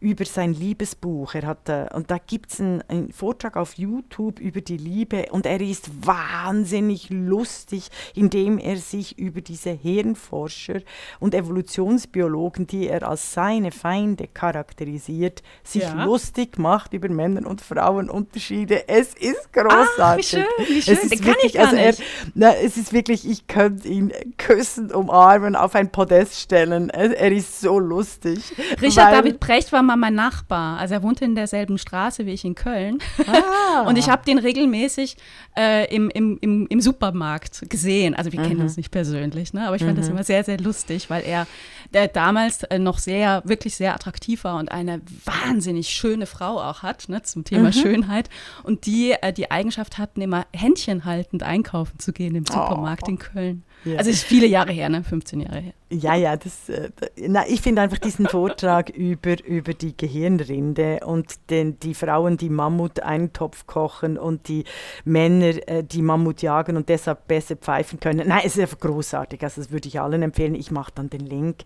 über 0.00 0.24
sein 0.24 0.54
Liebesbuch. 0.54 1.34
Er 1.34 1.46
hat, 1.46 1.68
äh, 1.68 1.86
und 1.94 2.10
da 2.10 2.18
gibt 2.18 2.52
es 2.52 2.60
einen, 2.60 2.82
einen 2.88 3.12
Vortrag 3.12 3.56
auf 3.56 3.74
YouTube 3.74 4.38
über 4.38 4.60
die 4.60 4.76
Liebe 4.76 5.26
und 5.30 5.46
er 5.46 5.60
ist 5.60 6.06
wahnsinnig 6.06 7.10
lustig, 7.10 7.88
indem 8.14 8.58
er 8.58 8.76
sich 8.76 9.18
über 9.18 9.40
diese 9.40 9.70
Hirnforscher 9.70 10.80
und 11.20 11.34
Evolutionsbiologen, 11.34 12.66
die 12.66 12.88
er 12.88 13.08
als 13.08 13.32
seine 13.34 13.72
Feinde 13.72 14.28
charakterisiert, 14.28 15.42
sich 15.62 15.82
Ja. 15.82 16.03
Ja. 16.04 16.10
lustig 16.10 16.58
macht 16.58 16.92
über 16.92 17.08
Männer- 17.08 17.46
und 17.46 17.60
Frauenunterschiede. 17.60 18.88
Es 18.88 19.14
ist 19.14 19.52
großartig. 19.52 19.98
Ach, 20.00 20.16
wie 20.16 20.22
schön, 20.22 20.44
wie 20.68 20.82
schön. 20.82 20.94
Es 20.94 21.04
ist 21.04 21.10
kann 21.22 21.26
wirklich, 21.26 21.60
also 21.60 21.76
er, 21.76 21.94
na, 22.34 22.54
es 22.54 22.76
ist 22.76 22.92
wirklich, 22.92 23.28
ich 23.28 23.46
könnte 23.46 23.88
ihn 23.88 24.12
küssen, 24.38 24.92
umarmen, 24.92 25.56
auf 25.56 25.74
ein 25.74 25.90
Podest 25.90 26.40
stellen. 26.40 26.90
Er, 26.90 27.16
er 27.16 27.32
ist 27.32 27.60
so 27.60 27.78
lustig. 27.78 28.40
Richard 28.80 29.12
David 29.12 29.40
Brecht 29.40 29.72
war 29.72 29.82
mal 29.82 29.96
mein 29.96 30.14
Nachbar. 30.14 30.78
Also 30.78 30.94
er 30.94 31.02
wohnte 31.02 31.24
in 31.24 31.34
derselben 31.34 31.78
Straße 31.78 32.26
wie 32.26 32.32
ich 32.32 32.44
in 32.44 32.54
Köln. 32.54 32.98
Ah. 33.26 33.82
und 33.86 33.98
ich 33.98 34.08
habe 34.08 34.24
den 34.24 34.38
regelmäßig 34.38 35.16
äh, 35.56 35.94
im, 35.94 36.10
im, 36.10 36.38
im, 36.40 36.66
im, 36.66 36.80
Supermarkt 36.80 37.68
gesehen. 37.68 38.14
Also 38.14 38.32
wir 38.32 38.40
mhm. 38.40 38.48
kennen 38.48 38.60
uns 38.60 38.76
nicht 38.76 38.90
persönlich, 38.90 39.52
ne? 39.52 39.66
aber 39.66 39.76
ich 39.76 39.82
fand 39.82 39.94
mhm. 39.94 40.00
das 40.00 40.08
immer 40.08 40.24
sehr, 40.24 40.44
sehr 40.44 40.58
lustig, 40.58 41.10
weil 41.10 41.22
er 41.24 41.46
der 41.94 42.08
damals 42.08 42.64
äh, 42.64 42.78
noch 42.78 42.98
sehr, 42.98 43.42
wirklich 43.44 43.76
sehr 43.76 43.94
attraktiv 43.94 44.44
war 44.44 44.58
und 44.58 44.70
eine 44.70 45.00
wahnsinnig 45.24 45.88
schöne 45.88 46.26
Frau 46.26 46.60
auch 46.60 46.82
hat, 46.82 47.08
ne, 47.08 47.22
zum 47.22 47.44
Thema 47.44 47.68
mhm. 47.68 47.72
Schönheit. 47.72 48.28
Und 48.64 48.86
die 48.86 49.12
äh, 49.12 49.32
die 49.32 49.50
Eigenschaft 49.50 49.96
hatten, 49.96 50.20
immer 50.20 50.46
händchenhaltend 50.52 51.42
einkaufen 51.44 51.98
zu 51.98 52.12
gehen 52.12 52.34
im 52.34 52.44
Supermarkt 52.44 53.04
oh. 53.06 53.10
in 53.10 53.18
Köln. 53.18 53.64
Ja. 53.84 53.98
Also 53.98 54.10
ist 54.10 54.24
viele 54.24 54.46
Jahre 54.46 54.72
her, 54.72 54.88
ne? 54.88 55.04
15 55.04 55.40
Jahre 55.40 55.60
her. 55.60 55.72
Ja, 55.90 56.14
ja, 56.14 56.36
das, 56.36 56.68
äh, 56.68 56.90
na, 57.16 57.46
ich 57.46 57.60
finde 57.60 57.82
einfach 57.82 57.98
diesen 57.98 58.26
Vortrag 58.26 58.88
über, 58.96 59.42
über 59.44 59.74
die 59.74 59.96
Gehirnrinde 59.96 61.00
und 61.04 61.50
den, 61.50 61.78
die 61.80 61.94
Frauen, 61.94 62.36
die 62.36 62.48
Mammut 62.48 63.00
einen 63.00 63.32
Topf 63.32 63.66
kochen 63.66 64.18
und 64.18 64.48
die 64.48 64.64
Männer, 65.04 65.68
äh, 65.68 65.84
die 65.84 66.02
Mammut 66.02 66.42
jagen 66.42 66.76
und 66.76 66.88
deshalb 66.88 67.28
besser 67.28 67.56
pfeifen 67.56 68.00
können. 68.00 68.28
Nein, 68.28 68.42
es 68.44 68.56
ist 68.56 68.62
einfach 68.62 68.80
großartig. 68.80 69.42
Also 69.42 69.60
das 69.60 69.70
würde 69.70 69.88
ich 69.88 70.00
allen 70.00 70.22
empfehlen. 70.22 70.54
Ich 70.54 70.70
mache 70.70 70.92
dann 70.94 71.10
den 71.10 71.26
Link 71.26 71.64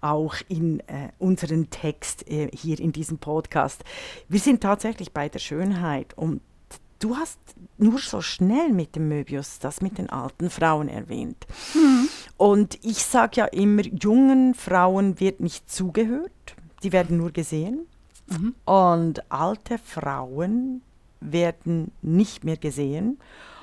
auch 0.00 0.36
in 0.48 0.80
äh, 0.80 1.10
unseren 1.18 1.70
Text 1.70 2.28
äh, 2.30 2.48
hier 2.52 2.80
in 2.80 2.92
diesem 2.92 3.18
Podcast. 3.18 3.84
Wir 4.28 4.40
sind 4.40 4.62
tatsächlich 4.62 5.12
bei 5.12 5.28
der 5.28 5.38
Schönheit 5.38 6.14
und 6.16 6.40
du 6.98 7.16
hast 7.16 7.38
nur 7.76 7.98
so 7.98 8.20
schnell 8.20 8.72
mit 8.72 8.96
dem 8.96 9.08
Möbius 9.08 9.58
das 9.58 9.80
mit 9.80 9.98
den 9.98 10.10
alten 10.10 10.50
Frauen 10.50 10.88
erwähnt. 10.88 11.46
Mhm. 11.74 12.08
Und 12.36 12.78
ich 12.84 13.04
sage 13.04 13.36
ja 13.36 13.44
immer, 13.46 13.82
jungen 13.82 14.54
Frauen 14.54 15.20
wird 15.20 15.40
nicht 15.40 15.70
zugehört, 15.70 16.30
die 16.82 16.92
werden 16.92 17.16
nur 17.16 17.32
gesehen. 17.32 17.86
Mhm. 18.28 18.54
Und 18.64 19.30
alte 19.30 19.78
Frauen 19.78 20.82
werden 21.20 21.92
nicht 22.02 22.44
mehr 22.44 22.56
gesehen 22.56 23.18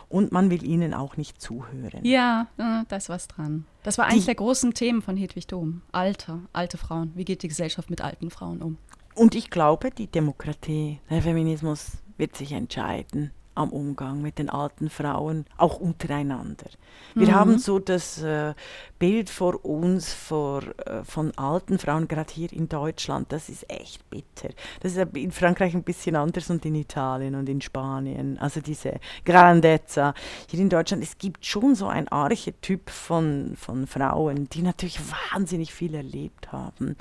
und 0.10 0.32
man 0.32 0.50
will 0.50 0.64
ihnen 0.64 0.94
auch 0.94 1.18
nicht 1.18 1.42
zuhören. 1.42 2.04
Ja, 2.04 2.48
da 2.58 2.96
ist 2.96 3.10
was 3.10 3.28
dran. 3.28 3.66
Das 3.84 3.98
war 3.98 4.06
eines 4.06 4.22
die, 4.22 4.26
der 4.28 4.36
großen 4.36 4.74
Themen 4.74 5.02
von 5.02 5.18
Hedwig 5.18 5.48
Dom. 5.48 5.82
Alter, 5.92 6.40
alte 6.54 6.78
Frauen. 6.78 7.12
Wie 7.16 7.26
geht 7.26 7.44
die 7.44 7.48
Gesellschaft 7.48 7.90
mit 7.90 8.02
alten 8.02 8.30
Frauen 8.32 8.62
um? 8.62 8.78
Und 9.14 9.36
ich 9.36 9.50
glaube, 9.50 9.92
die 9.92 10.08
Demokratie, 10.08 11.00
der 11.10 11.22
Feminismus 11.22 11.94
wird 12.18 12.36
sich 12.36 12.52
entscheiden 12.52 13.32
am 13.56 13.70
Umgang 13.70 14.22
mit 14.22 14.38
den 14.38 14.50
alten 14.50 14.90
Frauen, 14.90 15.46
auch 15.58 15.80
untereinander. 15.80 16.68
Wir 17.14 17.30
mhm. 17.30 17.36
haben 17.36 17.58
so 17.58 17.80
das 17.80 18.22
äh, 18.22 18.54
Bild 19.00 19.30
vor 19.30 19.64
uns 19.64 20.14
vor, 20.14 20.62
äh, 20.86 21.04
von 21.04 21.32
alten 21.38 21.80
Frauen, 21.80 22.08
gerade 22.08 22.34
hier 22.34 22.52
in 22.52 22.68
Deutschland, 22.68 23.32
das 23.32 23.48
ist 23.48 23.70
echt 23.70 24.08
bitter. 24.10 24.50
Das 24.82 24.96
ist 24.96 25.16
in 25.16 25.32
Frankreich 25.32 25.74
ein 25.74 25.84
bisschen 25.84 26.18
anders 26.18 26.50
und 26.50 26.66
in 26.66 26.76
Italien 26.76 27.36
und 27.36 27.48
in 27.48 27.62
Spanien. 27.62 28.38
Also 28.40 28.60
diese 28.60 29.00
Grandezza. 29.24 30.14
Hier 30.50 30.60
in 30.60 30.70
Deutschland, 30.70 31.02
es 31.02 31.18
gibt 31.18 31.46
schon 31.46 31.76
so 31.76 31.88
ein 31.88 32.10
Archetyp 32.10 32.90
von, 32.90 33.56
von 33.56 33.88
Frauen, 33.88 34.50
die 34.50 34.62
natürlich 34.62 35.00
wahnsinnig 35.32 35.74
viel 35.74 35.96
erlebt 35.96 36.52
haben 36.52 36.98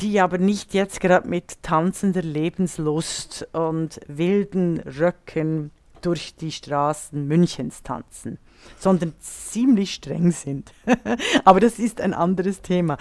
die 0.00 0.20
aber 0.20 0.38
nicht 0.38 0.74
jetzt 0.74 1.00
gerade 1.00 1.28
mit 1.28 1.62
tanzender 1.62 2.22
Lebenslust 2.22 3.48
und 3.52 4.00
wilden 4.06 4.80
Röcken 4.80 5.70
durch 6.00 6.34
die 6.34 6.52
Straßen 6.52 7.26
Münchens 7.26 7.82
tanzen, 7.82 8.38
sondern 8.78 9.12
ziemlich 9.20 9.94
streng 9.94 10.32
sind. 10.32 10.72
aber 11.44 11.60
das 11.60 11.78
ist 11.78 12.00
ein 12.00 12.14
anderes 12.14 12.62
Thema. 12.62 12.96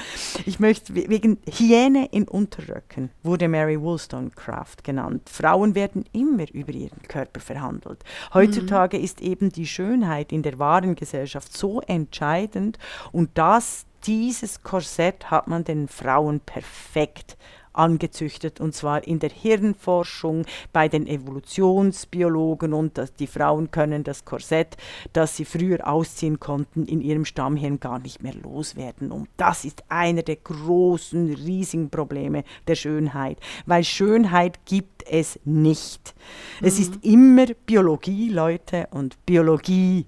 Ich 0.46 0.60
möchte 0.60 0.94
wegen 0.96 1.38
Hyäne 1.46 2.10
in 2.12 2.28
Unterröcken 2.28 3.10
wurde 3.24 3.48
Mary 3.48 3.80
Wollstonecraft 3.80 4.84
genannt. 4.84 5.30
Frauen 5.30 5.76
werden 5.76 6.04
immer 6.12 6.52
über 6.54 6.74
ihren 6.74 7.02
Körper 7.04 7.40
verhandelt. 7.40 8.04
Heutzutage 8.34 8.98
mhm. 8.98 9.04
ist 9.04 9.22
eben 9.22 9.50
die 9.50 9.68
Schönheit 9.68 10.32
in 10.32 10.44
der 10.44 10.60
wahren 10.60 10.96
Gesellschaft 10.96 11.56
so 11.56 11.82
entscheidend 11.82 12.78
und 13.12 13.30
das 13.36 13.86
dieses 14.06 14.64
Korsett 14.64 15.32
hat 15.32 15.48
man 15.48 15.64
den 15.64 15.88
Frauen 15.88 16.40
perfekt 16.40 17.38
angezüchtet 17.74 18.60
und 18.60 18.76
zwar 18.76 19.08
in 19.08 19.20
der 19.20 19.30
Hirnforschung 19.30 20.46
bei 20.74 20.88
den 20.88 21.08
Evolutionsbiologen 21.08 22.74
und 22.74 22.98
dass 22.98 23.14
die 23.14 23.28
Frauen 23.28 23.72
können 23.72 24.04
das 24.04 24.26
Korsett, 24.26 24.76
das 25.14 25.38
sie 25.38 25.46
früher 25.46 25.88
ausziehen 25.88 26.40
konnten, 26.40 26.86
in 26.86 27.02
ihrem 27.02 27.26
Stammhirn 27.26 27.80
gar 27.80 28.00
nicht 28.00 28.22
mehr 28.22 28.34
loswerden 28.34 29.12
und 29.12 29.30
das 29.38 29.66
ist 29.66 29.84
einer 29.88 30.24
der 30.24 30.38
großen 30.38 31.34
riesigen 31.34 31.90
Probleme 31.90 32.44
der 32.68 32.76
Schönheit, 32.76 33.38
weil 33.66 33.84
Schönheit 33.84 34.66
gibt 34.66 35.10
es 35.10 35.40
nicht. 35.46 36.16
Mhm. 36.60 36.68
Es 36.68 36.80
ist 36.80 37.04
immer 37.06 37.46
Biologie, 37.66 38.30
Leute, 38.30 38.88
und 38.92 39.24
Biologie 39.26 40.06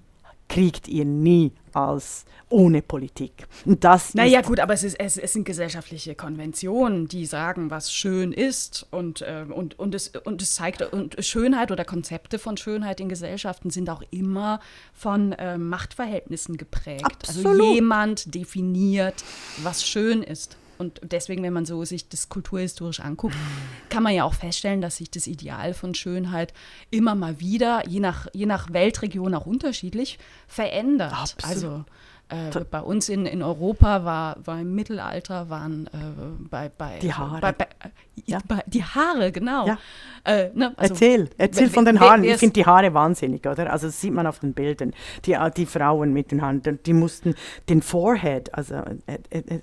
kriegt 0.48 0.88
ihr 0.88 1.04
nie 1.04 1.52
als 1.72 2.24
ohne 2.48 2.82
Politik. 2.82 3.46
Und 3.64 3.82
das 3.82 4.14
naja, 4.14 4.42
gut, 4.42 4.60
aber 4.60 4.74
es, 4.74 4.84
ist, 4.84 5.00
es, 5.00 5.16
es, 5.16 5.32
sind 5.32 5.44
gesellschaftliche 5.44 6.14
Konventionen, 6.14 7.08
die 7.08 7.26
sagen, 7.26 7.70
was 7.70 7.92
schön 7.92 8.32
ist. 8.32 8.86
Und, 8.90 9.22
äh, 9.22 9.46
und, 9.48 9.78
und, 9.78 9.94
es, 9.94 10.08
und 10.24 10.42
es 10.42 10.54
zeigt, 10.54 10.82
und 10.82 11.24
Schönheit 11.24 11.70
oder 11.70 11.84
Konzepte 11.84 12.38
von 12.38 12.56
Schönheit 12.56 13.00
in 13.00 13.08
Gesellschaften 13.08 13.70
sind 13.70 13.88
auch 13.88 14.02
immer 14.10 14.60
von 14.92 15.32
äh, 15.32 15.56
Machtverhältnissen 15.56 16.56
geprägt. 16.56 17.04
Also 17.26 17.40
Absolut. 17.40 17.60
Also 17.60 17.74
jemand 17.74 18.34
definiert, 18.34 19.24
was 19.62 19.86
schön 19.86 20.22
ist. 20.22 20.56
Und 20.82 21.00
deswegen, 21.04 21.44
wenn 21.44 21.52
man 21.52 21.64
so 21.64 21.84
sich 21.84 22.08
das 22.08 22.28
kulturhistorisch 22.28 22.98
anguckt, 22.98 23.36
kann 23.88 24.02
man 24.02 24.12
ja 24.12 24.24
auch 24.24 24.34
feststellen, 24.34 24.80
dass 24.80 24.96
sich 24.96 25.12
das 25.12 25.28
Ideal 25.28 25.74
von 25.74 25.94
Schönheit 25.94 26.52
immer 26.90 27.14
mal 27.14 27.38
wieder, 27.38 27.88
je 27.88 28.00
nach, 28.00 28.26
je 28.32 28.46
nach 28.46 28.72
Weltregion 28.72 29.32
auch 29.36 29.46
unterschiedlich, 29.46 30.18
verändert. 30.48 31.12
Absolut. 31.12 31.44
Also 31.44 31.84
äh, 32.32 32.64
bei 32.68 32.80
uns 32.80 33.08
in, 33.08 33.26
in 33.26 33.42
Europa 33.42 34.04
war, 34.04 34.36
war 34.44 34.60
im 34.60 34.74
Mittelalter 34.74 35.50
waren 35.50 35.86
äh, 35.86 35.90
bei, 36.50 36.68
bei 36.76 36.98
die 36.98 37.12
Haare. 37.12 37.40
Bei, 37.40 37.52
bei, 37.52 37.68
ja. 38.24 38.40
bei, 38.48 38.64
die 38.66 38.82
Haare, 38.82 39.30
genau. 39.30 39.68
Ja. 39.68 39.78
Äh, 40.24 40.50
ne, 40.52 40.72
also, 40.76 40.94
erzähl, 40.94 41.30
erzähl 41.38 41.70
von 41.70 41.84
den 41.84 42.00
Haaren. 42.00 42.24
Ich 42.24 42.38
finde 42.38 42.54
die 42.54 42.66
Haare 42.66 42.92
wahnsinnig, 42.92 43.46
oder? 43.46 43.70
Also 43.70 43.86
das 43.86 44.00
sieht 44.00 44.12
man 44.12 44.26
auf 44.26 44.40
den 44.40 44.52
Bildern. 44.52 44.94
Die, 45.26 45.36
die 45.56 45.66
Frauen 45.66 46.12
mit 46.12 46.32
den 46.32 46.42
Haaren, 46.42 46.60
die 46.84 46.92
mussten 46.92 47.36
den 47.68 47.82
Forehead, 47.82 48.52
also 48.54 48.74
äh, 49.06 49.18
äh, 49.30 49.60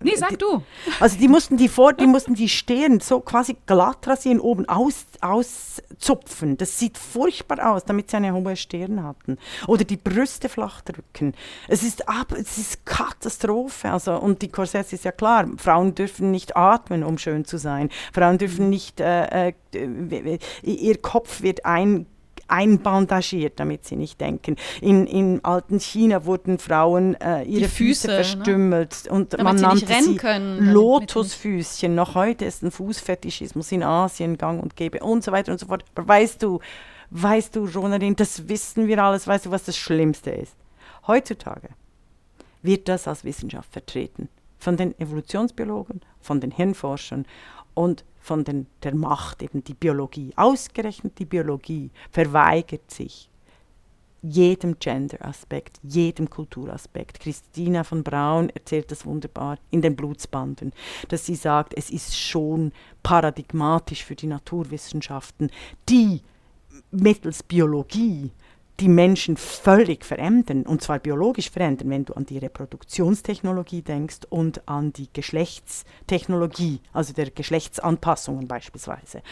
Nee, 0.00 0.14
sag 0.16 0.30
die, 0.30 0.38
du. 0.38 0.62
Also 1.00 1.18
die 1.18 1.28
mussten 1.28 1.56
die 1.56 1.68
vor, 1.68 1.92
die 1.92 2.06
mussten 2.06 2.34
die 2.34 2.48
Stirn 2.48 3.00
so 3.00 3.20
quasi 3.20 3.56
glatt 3.66 4.06
rasieren, 4.06 4.40
oben 4.40 4.68
aus, 4.68 5.06
auszupfen. 5.20 6.56
Das 6.56 6.78
sieht 6.78 6.96
furchtbar 6.96 7.72
aus, 7.72 7.84
damit 7.84 8.10
sie 8.10 8.16
eine 8.16 8.32
hohe 8.32 8.56
Stirn 8.56 9.02
hatten. 9.02 9.38
Oder 9.66 9.84
die 9.84 9.96
Brüste 9.96 10.48
flach 10.48 10.80
drücken. 10.82 11.34
Es 11.66 11.82
ist 11.82 12.08
ab, 12.08 12.32
es 12.32 12.56
ist 12.56 12.86
Katastrophe. 12.86 13.90
Also, 13.90 14.14
und 14.14 14.40
die 14.40 14.48
Korsetts 14.48 14.92
ist 14.92 15.04
ja 15.04 15.12
klar, 15.12 15.46
Frauen 15.56 15.94
dürfen 15.94 16.30
nicht 16.30 16.56
atmen, 16.56 17.02
um 17.02 17.18
schön 17.18 17.44
zu 17.44 17.58
sein. 17.58 17.90
Frauen 18.12 18.38
dürfen 18.38 18.70
nicht, 18.70 19.00
äh, 19.00 19.48
äh, 19.48 20.38
ihr 20.62 20.98
Kopf 20.98 21.42
wird 21.42 21.66
ein 21.66 22.06
einbandagiert, 22.48 23.60
damit 23.60 23.84
sie 23.84 23.96
nicht 23.96 24.20
denken. 24.20 24.56
In, 24.80 25.06
in 25.06 25.44
alten 25.44 25.78
China 25.78 26.24
wurden 26.24 26.58
Frauen 26.58 27.14
äh, 27.20 27.42
ihre 27.44 27.68
Füße, 27.68 27.78
Füße, 27.78 28.06
ne? 28.08 28.14
verstümmelt 28.14 29.04
ne? 29.04 29.12
und 29.12 29.32
damit 29.32 29.44
man 29.44 29.56
nannte 29.56 30.02
sie 30.02 30.16
können, 30.16 30.72
Lotusfüßchen. 30.72 31.94
Noch 31.94 32.14
heute 32.14 32.44
ist 32.44 32.62
ein 32.62 32.70
Fußfetischismus 32.70 33.70
in 33.72 33.82
Asien 33.82 34.38
gang 34.38 34.62
und 34.62 34.76
gäbe 34.76 35.00
und 35.00 35.22
so 35.22 35.32
weiter 35.32 35.52
und 35.52 35.58
so 35.60 35.66
fort. 35.66 35.84
Aber 35.94 36.08
weißt 36.08 36.42
du, 36.42 36.60
weißt 37.10 37.54
du, 37.54 37.66
Jonarin, 37.66 38.16
das 38.16 38.48
wissen 38.48 38.88
wir 38.88 39.02
alles, 39.02 39.26
weißt 39.26 39.46
du, 39.46 39.50
was 39.50 39.64
das 39.64 39.76
Schlimmste 39.76 40.30
ist? 40.30 40.56
Heutzutage 41.06 41.68
wird 42.62 42.88
das 42.88 43.08
als 43.08 43.24
Wissenschaft 43.24 43.72
vertreten. 43.72 44.28
Von 44.58 44.76
den 44.76 44.98
Evolutionsbiologen, 44.98 46.00
von 46.20 46.40
den 46.40 46.50
Hirnforschern 46.50 47.26
und 47.74 48.04
von 48.20 48.44
den, 48.44 48.66
der 48.82 48.94
Macht, 48.94 49.42
eben 49.42 49.64
die 49.64 49.74
Biologie. 49.74 50.32
Ausgerechnet 50.36 51.18
die 51.18 51.24
Biologie 51.24 51.90
verweigert 52.10 52.90
sich 52.90 53.30
jedem 54.22 54.78
Gender-Aspekt, 54.78 55.78
jedem 55.82 56.28
Kulturaspekt. 56.28 57.20
Christina 57.20 57.84
von 57.84 58.02
Braun 58.02 58.50
erzählt 58.50 58.90
das 58.90 59.06
wunderbar 59.06 59.58
in 59.70 59.82
den 59.82 59.96
Blutsbanden, 59.96 60.72
dass 61.08 61.26
sie 61.26 61.36
sagt, 61.36 61.74
es 61.76 61.90
ist 61.90 62.18
schon 62.18 62.72
paradigmatisch 63.02 64.04
für 64.04 64.16
die 64.16 64.26
Naturwissenschaften, 64.26 65.50
die 65.88 66.22
mittels 66.90 67.42
Biologie 67.42 68.32
die 68.80 68.88
Menschen 68.88 69.36
völlig 69.36 70.04
verändern, 70.04 70.62
und 70.62 70.82
zwar 70.82 71.00
biologisch 71.00 71.50
verändern, 71.50 71.90
wenn 71.90 72.04
du 72.04 72.14
an 72.14 72.26
die 72.26 72.38
Reproduktionstechnologie 72.38 73.82
denkst 73.82 74.20
und 74.30 74.68
an 74.68 74.92
die 74.92 75.08
Geschlechtstechnologie, 75.12 76.80
also 76.92 77.12
der 77.12 77.30
Geschlechtsanpassungen 77.30 78.46
beispielsweise, 78.46 79.22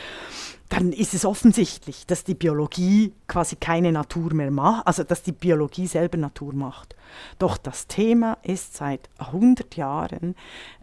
dann 0.68 0.92
ist 0.92 1.14
es 1.14 1.24
offensichtlich, 1.24 2.06
dass 2.06 2.24
die 2.24 2.34
Biologie 2.34 3.12
quasi 3.28 3.54
keine 3.54 3.92
Natur 3.92 4.34
mehr 4.34 4.50
macht, 4.50 4.86
also 4.86 5.04
dass 5.04 5.22
die 5.22 5.32
Biologie 5.32 5.86
selber 5.86 6.18
Natur 6.18 6.52
macht. 6.52 6.96
Doch 7.38 7.56
das 7.56 7.86
Thema 7.86 8.38
ist 8.42 8.74
seit 8.76 9.08
100 9.18 9.76
Jahren, 9.76 10.34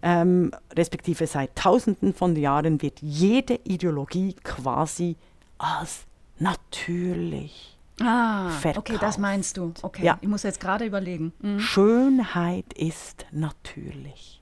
ähm, 0.02 0.52
respektive 0.74 1.28
seit 1.28 1.56
Tausenden 1.56 2.14
von 2.14 2.34
Jahren, 2.38 2.82
wird 2.82 3.02
jede 3.02 3.60
Ideologie 3.66 4.36
quasi 4.42 5.18
als 5.58 6.06
natürlich 6.40 7.73
Ah, 8.02 8.50
verkauft. 8.50 8.90
okay, 8.90 8.98
das 9.00 9.18
meinst 9.18 9.58
du. 9.58 9.74
Okay, 9.82 10.04
Ja. 10.06 10.18
ich 10.22 10.28
muss 10.28 10.44
jetzt 10.44 10.60
gerade 10.60 10.86
überlegen. 10.86 11.32
Mhm. 11.42 11.60
Schönheit 11.60 12.74
ist 12.74 13.26
natürlich. 13.32 14.42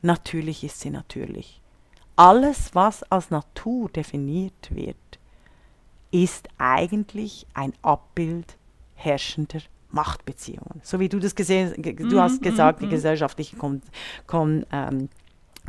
Natürlich 0.00 0.64
ist 0.64 0.80
sie 0.80 0.90
natürlich. 0.90 1.60
Alles, 2.16 2.74
was 2.74 3.04
als 3.04 3.30
Natur 3.30 3.88
definiert 3.90 4.70
wird, 4.74 4.96
ist 6.10 6.48
eigentlich 6.58 7.46
ein 7.54 7.72
Abbild 7.82 8.56
herrschender 8.96 9.60
Machtbeziehungen. 9.90 10.80
So 10.82 10.98
wie 10.98 11.08
du 11.08 11.20
das 11.20 11.34
gesehen 11.36 11.74
ge- 11.80 11.94
du 11.94 12.20
hast 12.20 12.42
gesagt, 12.42 12.82
die 12.82 12.88
gesellschaftlichen 12.88 13.56
Kon 13.58 13.82
Kon 14.26 14.66
ähm, 14.72 15.08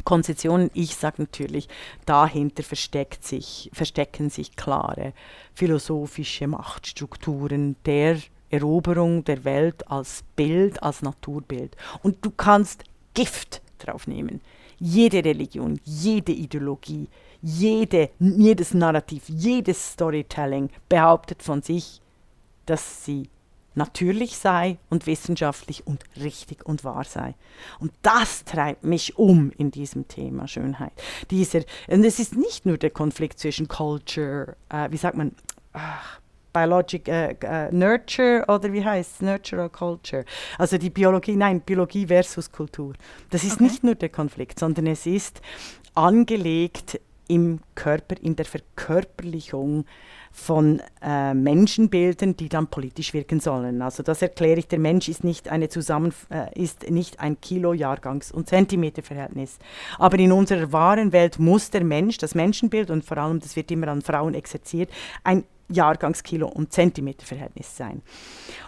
Konzessionen. 0.03 0.69
Ich 0.73 0.95
sage 0.95 1.21
natürlich, 1.21 1.67
dahinter 2.05 2.63
versteckt 2.63 3.23
sich, 3.23 3.69
verstecken 3.73 4.29
sich 4.29 4.55
klare 4.55 5.13
philosophische 5.53 6.47
Machtstrukturen 6.47 7.75
der 7.85 8.17
Eroberung 8.49 9.23
der 9.23 9.43
Welt 9.45 9.89
als 9.89 10.23
Bild, 10.35 10.81
als 10.83 11.01
Naturbild. 11.01 11.75
Und 12.03 12.23
du 12.23 12.31
kannst 12.31 12.83
Gift 13.13 13.61
drauf 13.79 14.07
nehmen. 14.07 14.41
Jede 14.79 15.23
Religion, 15.23 15.79
jede 15.85 16.31
Ideologie, 16.31 17.07
jede, 17.41 18.09
jedes 18.19 18.73
Narrativ, 18.73 19.23
jedes 19.27 19.93
Storytelling 19.93 20.69
behauptet 20.89 21.41
von 21.41 21.61
sich, 21.61 22.01
dass 22.65 23.05
sie 23.05 23.29
natürlich 23.75 24.37
sei 24.37 24.77
und 24.89 25.07
wissenschaftlich 25.07 25.85
und 25.87 26.03
richtig 26.21 26.65
und 26.65 26.83
wahr 26.83 27.03
sei. 27.03 27.35
Und 27.79 27.91
das 28.01 28.45
treibt 28.45 28.83
mich 28.83 29.17
um 29.17 29.51
in 29.57 29.71
diesem 29.71 30.07
Thema 30.07 30.47
Schönheit. 30.47 30.93
Dieser, 31.31 31.61
und 31.87 32.03
es 32.03 32.19
ist 32.19 32.35
nicht 32.35 32.65
nur 32.65 32.77
der 32.77 32.91
Konflikt 32.91 33.39
zwischen 33.39 33.67
Culture, 33.67 34.55
äh, 34.69 34.89
wie 34.91 34.97
sagt 34.97 35.17
man, 35.17 35.33
ach, 35.73 36.19
Biologic, 36.53 37.07
äh, 37.07 37.35
äh, 37.41 37.71
Nurture 37.71 38.45
oder 38.47 38.71
wie 38.71 38.85
heißt 38.85 39.13
es, 39.15 39.21
Nurture 39.21 39.63
oder 39.63 39.69
Culture. 39.69 40.23
Also 40.59 40.77
die 40.77 40.91
Biologie, 40.91 41.35
nein, 41.35 41.61
Biologie 41.61 42.05
versus 42.05 42.51
Kultur. 42.51 42.93
Das 43.31 43.43
ist 43.43 43.53
Okay. 43.53 43.63
nicht 43.63 43.83
nur 43.83 43.95
der 43.95 44.09
Konflikt, 44.09 44.59
sondern 44.59 44.85
es 44.85 45.07
ist 45.07 45.41
angelegt 45.95 46.99
im 47.27 47.59
Körper, 47.73 48.15
in 48.21 48.35
der 48.35 48.45
Verkörperlichung 48.45 49.85
von 50.35 50.81
äh, 51.01 51.33
Menschenbildern, 51.35 52.35
die 52.35 52.49
dann 52.49 52.67
politisch 52.67 53.13
wirken 53.13 53.39
sollen. 53.39 53.83
Also 53.83 54.01
das 54.01 54.21
erkläre 54.23 54.59
ich, 54.59 54.67
der 54.67 54.79
Mensch 54.79 55.07
ist 55.07 55.23
nicht, 55.23 55.47
eine 55.47 55.69
Zusammen 55.69 56.11
äh, 56.29 56.59
ist 56.59 56.89
nicht 56.89 57.19
ein 57.19 57.39
Kilo 57.39 57.71
Jahrgangs- 57.73 58.31
und 58.31 58.49
Zentimeterverhältnis. 58.49 59.59
Aber 59.99 60.17
in 60.17 60.31
unserer 60.31 60.71
wahren 60.71 61.11
Welt 61.13 61.37
muss 61.37 61.69
der 61.69 61.83
Mensch, 61.83 62.17
das 62.17 62.33
Menschenbild 62.33 62.89
und 62.89 63.05
vor 63.05 63.17
allem, 63.19 63.39
das 63.39 63.55
wird 63.55 63.69
immer 63.69 63.87
an 63.89 64.01
Frauen 64.01 64.33
exerziert, 64.33 64.89
ein 65.23 65.43
Jahrgangskilo 65.69 66.47
und 66.47 66.73
Zentimeterverhältnis 66.73 67.77
sein. 67.77 68.01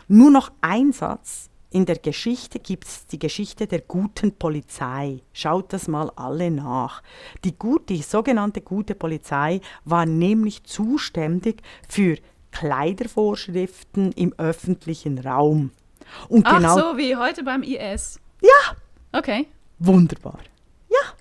Nur 0.07 0.29
noch 0.29 0.51
ein 0.61 0.93
Satz. 0.93 1.49
In 1.69 1.85
der 1.85 1.97
Geschichte 1.97 2.59
gibt 2.59 2.85
es 2.85 3.05
die 3.07 3.19
Geschichte 3.19 3.67
der 3.67 3.81
guten 3.81 4.31
Polizei. 4.33 5.21
Schaut 5.33 5.73
das 5.73 5.87
mal 5.87 6.11
alle 6.15 6.51
nach. 6.51 7.01
Die, 7.43 7.57
gut, 7.57 7.89
die 7.89 8.01
sogenannte 8.01 8.61
gute 8.61 8.95
Polizei 8.95 9.59
war 9.83 10.05
nämlich 10.05 10.63
zuständig 10.63 11.61
für 11.89 12.17
Kleidervorschriften 12.51 14.11
im 14.13 14.33
öffentlichen 14.37 15.19
Raum. 15.19 15.71
Und 16.29 16.45
Ach 16.45 16.57
genau 16.57 16.77
so, 16.77 16.97
wie 16.97 17.15
heute 17.15 17.43
beim 17.43 17.63
IS. 17.63 18.19
Ja, 18.41 18.75
Okay. 19.11 19.47
wunderbar. 19.79 20.39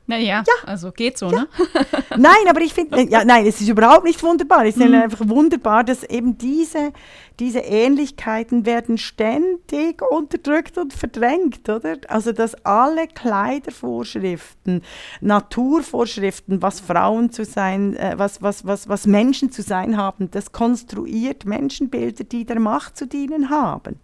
Ja, 0.07 0.17
Naja, 0.19 0.45
also 0.67 0.93
geht 0.93 1.17
so, 1.17 1.31
ne? 1.31 1.49
Nein, 2.17 2.47
aber 2.49 2.61
ich 2.61 2.75
finde, 2.75 3.01
ja, 3.11 3.25
nein, 3.25 3.47
es 3.47 3.61
ist 3.61 3.69
überhaupt 3.69 4.05
nicht 4.05 4.23
wunderbar. 4.23 4.67
Es 4.67 4.77
ist 4.77 4.87
Mhm. 4.87 4.95
einfach 4.95 5.27
wunderbar, 5.29 5.83
dass 5.83 6.05
eben 6.05 6.37
diese, 6.37 6.93
diese 7.40 7.61
Ähnlichkeiten 7.61 8.67
werden 8.67 8.99
ständig 8.99 10.03
unterdrückt 10.03 10.77
und 10.77 10.93
verdrängt, 10.93 11.69
oder? 11.71 11.97
Also, 12.09 12.33
dass 12.33 12.55
alle 12.67 13.07
Kleidervorschriften, 13.09 14.83
Naturvorschriften, 15.23 16.62
was 16.62 16.81
Frauen 16.81 17.31
zu 17.31 17.45
sein, 17.45 17.97
äh, 17.97 18.14
was, 18.17 18.43
was, 18.43 18.67
was, 18.67 18.88
was 18.88 19.07
Menschen 19.07 19.51
zu 19.53 19.62
sein 19.62 19.97
haben, 19.97 20.31
das 20.31 20.53
konstruiert 20.53 21.45
Menschenbilder, 21.47 22.25
die 22.25 22.45
der 22.45 22.61
Macht 22.61 22.97
zu 22.97 23.07
dienen 23.07 23.51
haben. 23.51 23.99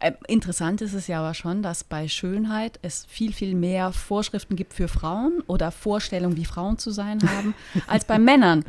Äh, 0.00 0.12
interessant 0.26 0.80
ist 0.80 0.94
es 0.94 1.06
ja 1.06 1.18
aber 1.20 1.34
schon, 1.34 1.62
dass 1.62 1.84
bei 1.84 2.08
Schönheit 2.08 2.78
es 2.82 3.04
viel, 3.08 3.32
viel 3.32 3.54
mehr 3.54 3.92
Vorschriften 3.92 4.56
gibt 4.56 4.72
für 4.74 4.88
Frauen 4.88 5.42
oder 5.46 5.70
Vorstellungen, 5.70 6.36
wie 6.36 6.44
Frauen 6.46 6.78
zu 6.78 6.90
sein 6.90 7.18
haben, 7.28 7.54
als 7.86 8.04
bei 8.06 8.18
Männern. 8.18 8.64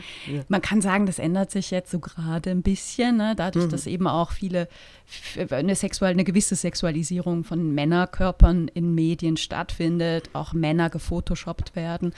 Man 0.50 0.62
kann 0.62 0.82
sagen, 0.82 1.06
das 1.06 1.18
ändert 1.18 1.50
sich 1.52 1.72
jetzt 1.72 1.92
so 1.92 2.00
gerade 2.00 2.50
ein 2.52 2.62
bisschen, 2.62 3.18
ne? 3.18 3.34
dadurch, 3.38 3.68
dass 3.70 3.88
eben 3.88 4.08
auch 4.08 4.32
viele 4.32 4.68
f- 5.08 5.52
eine, 5.54 5.76
sexuell, 5.76 6.12
eine 6.12 6.26
gewisse 6.26 6.56
Sexualisierung 6.56 7.44
von 7.46 7.74
Männerkörpern 7.74 8.68
in 8.68 8.94
Medien 8.94 9.38
stattfindet, 9.38 10.30
auch 10.34 10.52
Männer 10.54 10.90
gefotoshoppt 10.90 11.76
werden. 11.76 12.14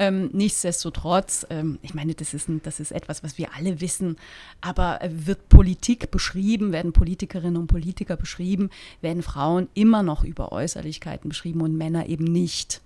Ähm, 0.00 0.30
nichtsdestotrotz, 0.32 1.46
ähm, 1.50 1.78
ich 1.82 1.94
meine, 1.94 2.14
das 2.14 2.34
ist, 2.34 2.48
ein, 2.48 2.60
das 2.64 2.80
ist 2.80 2.90
etwas, 2.90 3.22
was 3.22 3.38
wir 3.38 3.54
alle 3.56 3.80
wissen, 3.80 4.16
aber 4.60 5.00
äh, 5.00 5.10
wird 5.12 5.48
Politik 5.48 6.10
beschrieben, 6.10 6.72
werden 6.72 6.92
Politikerinnen 6.92 7.56
und 7.56 7.66
Politiker 7.68 7.83
beschrieben, 8.18 8.70
werden 9.00 9.22
Frauen 9.22 9.68
immer 9.74 10.02
noch 10.02 10.24
über 10.24 10.52
Äußerlichkeiten 10.52 11.28
beschrieben 11.28 11.60
und 11.60 11.76
Männer 11.76 12.06
eben 12.06 12.24
nicht. 12.24 12.80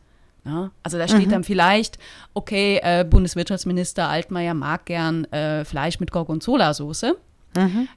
Ja, 0.44 0.70
also 0.82 0.98
da 0.98 1.08
steht 1.08 1.30
dann 1.32 1.44
vielleicht, 1.44 1.98
okay, 2.32 2.80
äh, 2.82 3.04
Bundeswirtschaftsminister 3.04 4.08
Altmaier 4.08 4.54
mag 4.54 4.86
gern 4.86 5.24
äh, 5.26 5.64
Fleisch 5.64 6.00
mit 6.00 6.10
Gorgonzola-Soße, 6.10 7.16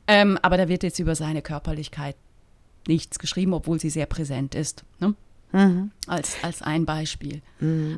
ähm, 0.07 0.37
aber 0.41 0.57
da 0.57 0.67
wird 0.67 0.83
jetzt 0.83 0.99
über 0.99 1.15
seine 1.15 1.41
Körperlichkeit 1.41 2.15
nichts 2.87 3.19
geschrieben, 3.19 3.53
obwohl 3.53 3.79
sie 3.79 3.89
sehr 3.89 4.05
präsent 4.07 4.55
ist. 4.55 4.83
Ne? 4.99 5.13
Als, 6.07 6.37
als 6.43 6.61
ein 6.61 6.85
Beispiel. 6.85 7.41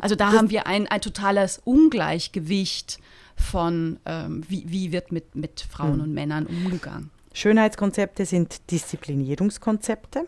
Also 0.01 0.15
da 0.15 0.31
haben 0.33 0.49
wir 0.49 0.67
ein, 0.67 0.87
ein 0.87 1.01
totales 1.01 1.61
Ungleichgewicht 1.63 2.99
von, 3.35 3.99
ähm, 4.05 4.43
wie, 4.47 4.65
wie 4.67 4.91
wird 4.91 5.11
mit, 5.11 5.35
mit 5.35 5.61
Frauen 5.61 6.01
und 6.01 6.13
Männern 6.13 6.45
umgegangen. 6.45 7.11
Schönheitskonzepte 7.33 8.25
sind 8.25 8.69
Disziplinierungskonzepte, 8.71 10.25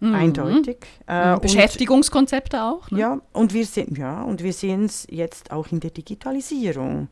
eindeutig. 0.00 0.78
Äh, 1.06 1.34
und- 1.34 1.42
Beschäftigungskonzepte 1.42 2.62
auch. 2.62 2.90
Ne? 2.90 2.98
Ja, 3.00 3.20
und 3.32 3.54
wir 3.54 3.64
sehen 3.66 3.94
ja, 3.96 4.22
und 4.22 4.42
wir 4.42 4.52
sehen 4.52 4.84
es 4.86 5.06
jetzt 5.10 5.50
auch 5.52 5.68
in 5.70 5.80
der 5.80 5.90
Digitalisierung. 5.90 7.08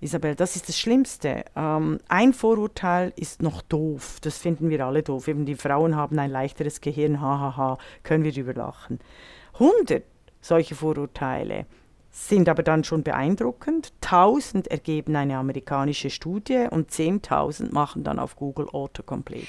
Isabel, 0.00 0.34
das 0.34 0.56
ist 0.56 0.68
das 0.68 0.78
Schlimmste. 0.78 1.44
Ähm, 1.56 1.98
ein 2.08 2.34
Vorurteil 2.34 3.14
ist 3.16 3.40
noch 3.42 3.62
doof. 3.62 4.18
Das 4.20 4.36
finden 4.36 4.68
wir 4.68 4.84
alle 4.84 5.02
doof. 5.02 5.26
Eben 5.26 5.46
die 5.46 5.54
Frauen 5.54 5.96
haben 5.96 6.18
ein 6.18 6.30
leichteres 6.30 6.82
Gehirn, 6.82 7.20
hahaha, 7.22 7.78
können 8.02 8.22
wir 8.22 8.32
drüber 8.32 8.52
lachen. 8.52 9.00
100 9.54 10.02
solche 10.42 10.74
Vorurteile 10.74 11.64
sind 12.16 12.48
aber 12.48 12.62
dann 12.62 12.82
schon 12.82 13.02
beeindruckend. 13.02 13.92
1000 14.02 14.68
ergeben 14.68 15.14
eine 15.16 15.36
amerikanische 15.36 16.08
Studie 16.08 16.66
und 16.70 16.90
10.000 16.90 17.72
machen 17.72 18.04
dann 18.04 18.18
auf 18.18 18.36
Google 18.36 18.68
Autocomplete. 18.70 19.46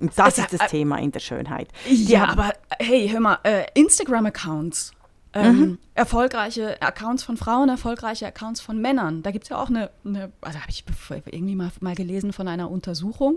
Und 0.00 0.10
das 0.18 0.38
Also, 0.38 0.42
ist 0.42 0.52
das 0.54 0.60
äh, 0.62 0.68
Thema 0.68 0.98
in 0.98 1.12
der 1.12 1.20
Schönheit. 1.20 1.68
Die 1.88 2.04
Ja, 2.06 2.28
aber 2.28 2.52
hey, 2.78 3.08
hör 3.08 3.20
mal, 3.20 3.38
äh, 3.44 3.66
Instagram-Accounts. 3.74 4.92
Ähm, 5.32 5.78
Erfolgreiche 5.94 6.82
Accounts 6.82 7.22
von 7.22 7.36
Frauen, 7.36 7.68
erfolgreiche 7.68 8.26
Accounts 8.26 8.60
von 8.60 8.80
Männern. 8.80 9.22
Da 9.22 9.30
gibt 9.30 9.44
es 9.44 9.50
ja 9.50 9.62
auch 9.62 9.68
eine, 9.68 9.90
eine 10.04 10.32
also 10.40 10.58
habe 10.58 10.70
ich 10.70 10.84
irgendwie 11.26 11.54
mal, 11.54 11.70
mal 11.78 11.94
gelesen 11.94 12.32
von 12.32 12.48
einer 12.48 12.68
Untersuchung. 12.68 13.36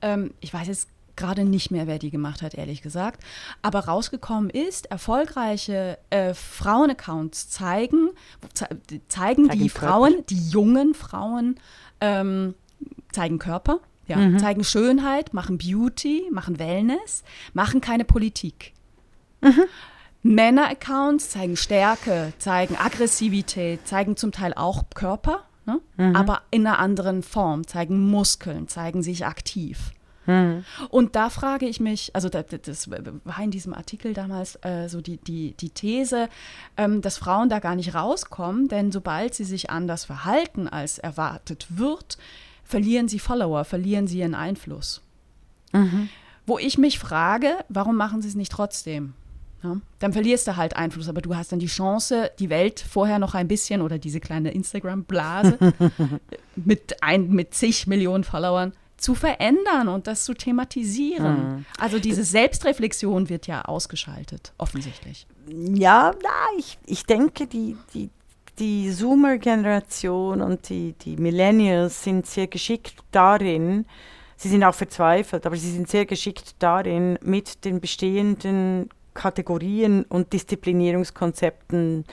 Ähm, 0.00 0.32
ich 0.40 0.54
weiß 0.54 0.68
jetzt 0.68 0.88
gerade 1.16 1.44
nicht 1.44 1.70
mehr, 1.70 1.86
wer 1.86 1.98
die 1.98 2.10
gemacht 2.10 2.42
hat, 2.42 2.54
ehrlich 2.54 2.82
gesagt. 2.82 3.22
Aber 3.62 3.80
rausgekommen 3.80 4.50
ist, 4.50 4.86
erfolgreiche 4.86 5.98
äh, 6.10 6.34
Frauen-Accounts 6.34 7.50
zeigen, 7.50 8.10
ze 8.52 8.66
zeigen, 9.08 9.48
die. 9.48 9.68
Frauen, 9.68 10.24
die 10.28 10.50
jungen 10.50 10.94
Frauen, 10.94 11.56
ähm, 12.00 12.54
zeigen 13.12 13.38
Körper, 13.38 13.80
ja, 14.06 14.36
zeigen 14.38 14.64
Schönheit, 14.64 15.32
machen 15.32 15.58
Beauty, 15.58 16.24
machen 16.30 16.58
Wellness, 16.58 17.24
machen 17.52 17.80
keine 17.80 18.04
Politik. 18.04 18.72
Männer-Accounts 20.22 21.30
zeigen 21.30 21.56
Stärke, 21.56 22.32
zeigen 22.38 22.76
Aggressivität, 22.76 23.86
zeigen 23.86 24.16
zum 24.16 24.32
Teil 24.32 24.54
auch 24.54 24.84
Körper, 24.94 25.44
ne? 25.66 25.80
aber 26.14 26.42
in 26.50 26.66
einer 26.66 26.78
anderen 26.78 27.22
Form, 27.22 27.66
zeigen 27.66 28.10
Muskeln, 28.10 28.68
zeigen 28.68 29.02
sich 29.02 29.26
aktiv. 29.26 29.92
Und 30.88 31.16
da 31.16 31.30
frage 31.30 31.66
ich 31.66 31.80
mich, 31.80 32.14
also 32.14 32.28
das, 32.28 32.46
das 32.62 32.90
war 32.90 33.42
in 33.42 33.50
diesem 33.50 33.74
Artikel 33.74 34.14
damals 34.14 34.58
äh, 34.62 34.88
so 34.88 35.00
die, 35.00 35.18
die, 35.18 35.52
die 35.52 35.70
These, 35.70 36.28
ähm, 36.76 37.02
dass 37.02 37.18
Frauen 37.18 37.48
da 37.48 37.58
gar 37.58 37.76
nicht 37.76 37.94
rauskommen, 37.94 38.68
denn 38.68 38.90
sobald 38.90 39.34
sie 39.34 39.44
sich 39.44 39.70
anders 39.70 40.04
verhalten, 40.04 40.68
als 40.68 40.98
erwartet 40.98 41.66
wird, 41.68 42.18
verlieren 42.64 43.08
sie 43.08 43.18
Follower, 43.18 43.64
verlieren 43.64 44.06
sie 44.06 44.20
ihren 44.20 44.34
Einfluss. 44.34 45.02
Mhm. 45.72 46.08
Wo 46.46 46.58
ich 46.58 46.78
mich 46.78 46.98
frage, 46.98 47.64
warum 47.68 47.96
machen 47.96 48.22
sie 48.22 48.28
es 48.28 48.34
nicht 48.34 48.52
trotzdem? 48.52 49.14
Ja, 49.62 49.78
dann 49.98 50.12
verlierst 50.12 50.46
du 50.46 50.56
halt 50.56 50.76
Einfluss, 50.76 51.08
aber 51.08 51.22
du 51.22 51.34
hast 51.34 51.50
dann 51.50 51.58
die 51.58 51.66
Chance, 51.66 52.30
die 52.38 52.50
Welt 52.50 52.80
vorher 52.80 53.18
noch 53.18 53.34
ein 53.34 53.48
bisschen 53.48 53.80
oder 53.80 53.98
diese 53.98 54.20
kleine 54.20 54.50
Instagram-Blase 54.50 55.58
mit, 56.56 57.02
ein, 57.02 57.30
mit 57.30 57.54
zig 57.54 57.86
Millionen 57.86 58.24
Followern 58.24 58.74
zu 58.96 59.14
verändern 59.14 59.88
und 59.88 60.06
das 60.06 60.24
zu 60.24 60.34
thematisieren. 60.34 61.56
Mhm. 61.56 61.64
Also 61.78 61.98
diese 61.98 62.24
Selbstreflexion 62.24 63.28
wird 63.28 63.46
ja 63.46 63.62
ausgeschaltet, 63.62 64.52
offensichtlich. 64.58 65.26
Ja, 65.46 66.12
na, 66.22 66.58
ich, 66.58 66.78
ich 66.86 67.04
denke, 67.04 67.46
die, 67.46 67.76
die, 67.92 68.10
die 68.58 68.90
Zoomer-Generation 68.90 70.40
und 70.40 70.68
die, 70.68 70.92
die 70.92 71.16
Millennials 71.16 72.02
sind 72.02 72.26
sehr 72.26 72.46
geschickt 72.46 72.94
darin, 73.10 73.84
sie 74.36 74.48
sind 74.48 74.64
auch 74.64 74.74
verzweifelt, 74.74 75.46
aber 75.46 75.56
sie 75.56 75.70
sind 75.70 75.88
sehr 75.88 76.06
geschickt 76.06 76.54
darin, 76.58 77.18
mit 77.22 77.64
den 77.64 77.80
bestehenden 77.80 78.88
Kategorien 79.12 80.04
und 80.04 80.32
Disziplinierungskonzepten 80.32 82.04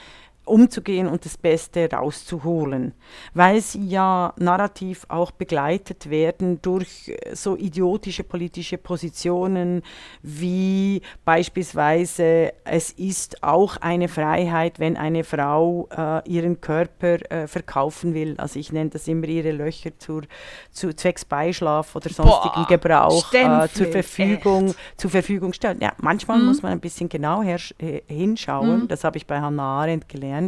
umzugehen 0.52 1.06
und 1.08 1.24
das 1.24 1.36
Beste 1.38 1.88
rauszuholen, 1.90 2.92
weil 3.34 3.60
sie 3.60 3.86
ja 3.86 4.34
narrativ 4.38 5.06
auch 5.08 5.30
begleitet 5.30 6.10
werden 6.10 6.60
durch 6.62 7.08
äh, 7.08 7.34
so 7.34 7.56
idiotische 7.56 8.24
politische 8.24 8.76
Positionen 8.78 9.82
wie 10.22 11.00
beispielsweise 11.24 12.52
es 12.64 12.90
ist 12.92 13.42
auch 13.42 13.76
eine 13.78 14.08
Freiheit, 14.08 14.78
wenn 14.78 14.96
eine 14.96 15.24
Frau 15.24 15.88
äh, 15.96 16.28
ihren 16.28 16.60
Körper 16.60 17.18
äh, 17.30 17.46
verkaufen 17.46 18.12
will. 18.14 18.34
Also 18.38 18.58
ich 18.58 18.72
nenne 18.72 18.90
das 18.90 19.08
immer 19.08 19.26
ihre 19.28 19.52
Löcher 19.52 19.90
zur, 19.98 20.22
zu 20.70 20.92
zwecks 20.94 21.24
Beischlaf 21.24 21.96
oder 21.96 22.10
sonstigen 22.10 22.54
Boah, 22.54 22.66
Gebrauch 22.68 23.32
äh, 23.32 23.68
zur 23.72 23.86
Verfügung 23.86 24.74
zur 24.96 25.10
Verfügung 25.10 25.52
stellen. 25.52 25.78
Ja, 25.80 25.92
manchmal 25.98 26.38
Mhm. 26.40 26.46
muss 26.46 26.62
man 26.62 26.72
ein 26.72 26.80
bisschen 26.80 27.08
genau 27.08 27.42
äh, 27.42 27.58
hinschauen. 28.06 28.88
Das 28.88 29.04
habe 29.04 29.16
ich 29.16 29.26
bei 29.26 29.40
Hannah 29.40 29.80
Arendt 29.82 30.08
gelernt, 30.08 30.41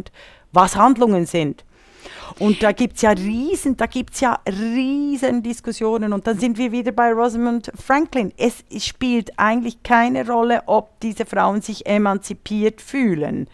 was 0.51 0.75
Handlungen 0.75 1.25
sind. 1.25 1.63
Und 2.39 2.63
da 2.63 2.71
gibt 2.71 2.95
es 2.95 3.01
ja 3.01 3.11
riesen, 3.11 3.77
da 3.77 3.85
gibt's 3.85 4.19
ja 4.19 4.39
riesen 4.47 5.41
Diskussionen 5.41 6.13
und 6.13 6.27
dann 6.27 6.37
sind 6.37 6.57
wir 6.57 6.71
wieder 6.71 6.91
bei 6.91 7.13
Rosamund 7.13 7.71
Franklin. 7.75 8.33
Es 8.37 8.63
spielt 8.83 9.37
eigentlich 9.37 9.83
keine 9.83 10.27
Rolle, 10.27 10.63
ob 10.65 10.99
diese 10.99 11.25
Frauen 11.25 11.61
sich 11.61 11.85
emanzipiert 11.85 12.81
fühlen. 12.81 13.47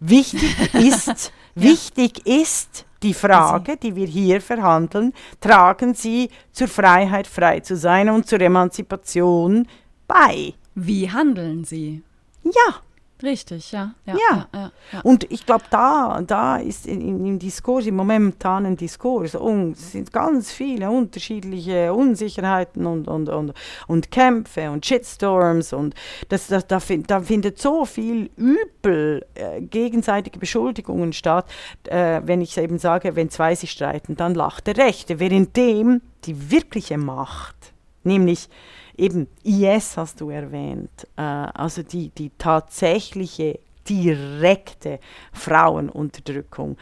Wichtig 0.00 0.56
ist, 0.74 1.32
wichtig 1.54 2.26
ist 2.26 2.86
die 3.02 3.14
Frage, 3.14 3.76
die 3.76 3.94
wir 3.94 4.06
hier 4.06 4.40
verhandeln, 4.40 5.12
tragen 5.40 5.94
sie 5.94 6.30
zur 6.52 6.68
Freiheit, 6.68 7.26
frei 7.26 7.60
zu 7.60 7.76
sein 7.76 8.08
und 8.08 8.26
zur 8.26 8.40
Emanzipation 8.40 9.68
bei. 10.08 10.54
Wie 10.74 11.10
handeln 11.10 11.64
sie? 11.64 12.02
Ja, 12.42 12.80
Richtig, 13.24 13.72
ja. 13.72 13.94
Ja. 14.04 14.14
Ja. 14.14 14.48
ja, 14.52 14.72
ja. 14.92 15.00
Und 15.02 15.30
ich 15.32 15.46
glaube, 15.46 15.64
da, 15.70 16.22
da 16.26 16.58
ist 16.58 16.86
in, 16.86 17.00
in, 17.00 17.24
im 17.24 17.38
Diskurs, 17.38 17.86
im 17.86 17.96
momentanen 17.96 18.76
Diskurs, 18.76 19.34
und 19.34 19.72
es 19.72 19.92
sind 19.92 20.12
ganz 20.12 20.52
viele 20.52 20.90
unterschiedliche 20.90 21.94
Unsicherheiten 21.94 22.84
und, 22.84 23.08
und, 23.08 23.30
und, 23.30 23.54
und 23.86 24.10
Kämpfe 24.10 24.70
und 24.70 24.84
Shitstorms 24.84 25.72
und 25.72 25.94
das, 26.28 26.48
das, 26.48 26.66
da, 26.66 26.80
fin, 26.80 27.02
da 27.06 27.20
findet 27.20 27.58
so 27.58 27.86
viel 27.86 28.30
übel 28.36 29.24
äh, 29.34 29.62
gegenseitige 29.62 30.38
Beschuldigungen 30.38 31.14
statt. 31.14 31.46
Äh, 31.84 32.20
wenn 32.24 32.42
ich 32.42 32.58
eben 32.58 32.78
sage, 32.78 33.16
wenn 33.16 33.30
zwei 33.30 33.54
sich 33.54 33.70
streiten, 33.70 34.16
dann 34.16 34.34
lacht 34.34 34.66
der 34.66 34.76
Rechte, 34.76 35.18
währenddem 35.18 36.02
die 36.24 36.50
wirkliche 36.50 36.98
Macht, 36.98 37.72
nämlich 38.02 38.48
eben 38.96 39.28
IS 39.42 39.96
hast 39.96 40.20
du 40.20 40.30
erwähnt, 40.30 41.06
äh, 41.16 41.22
also 41.22 41.82
die, 41.82 42.10
die 42.10 42.30
tatsächliche 42.38 43.58
direkte 43.88 45.00
Frauenunterdrückung 45.32 46.76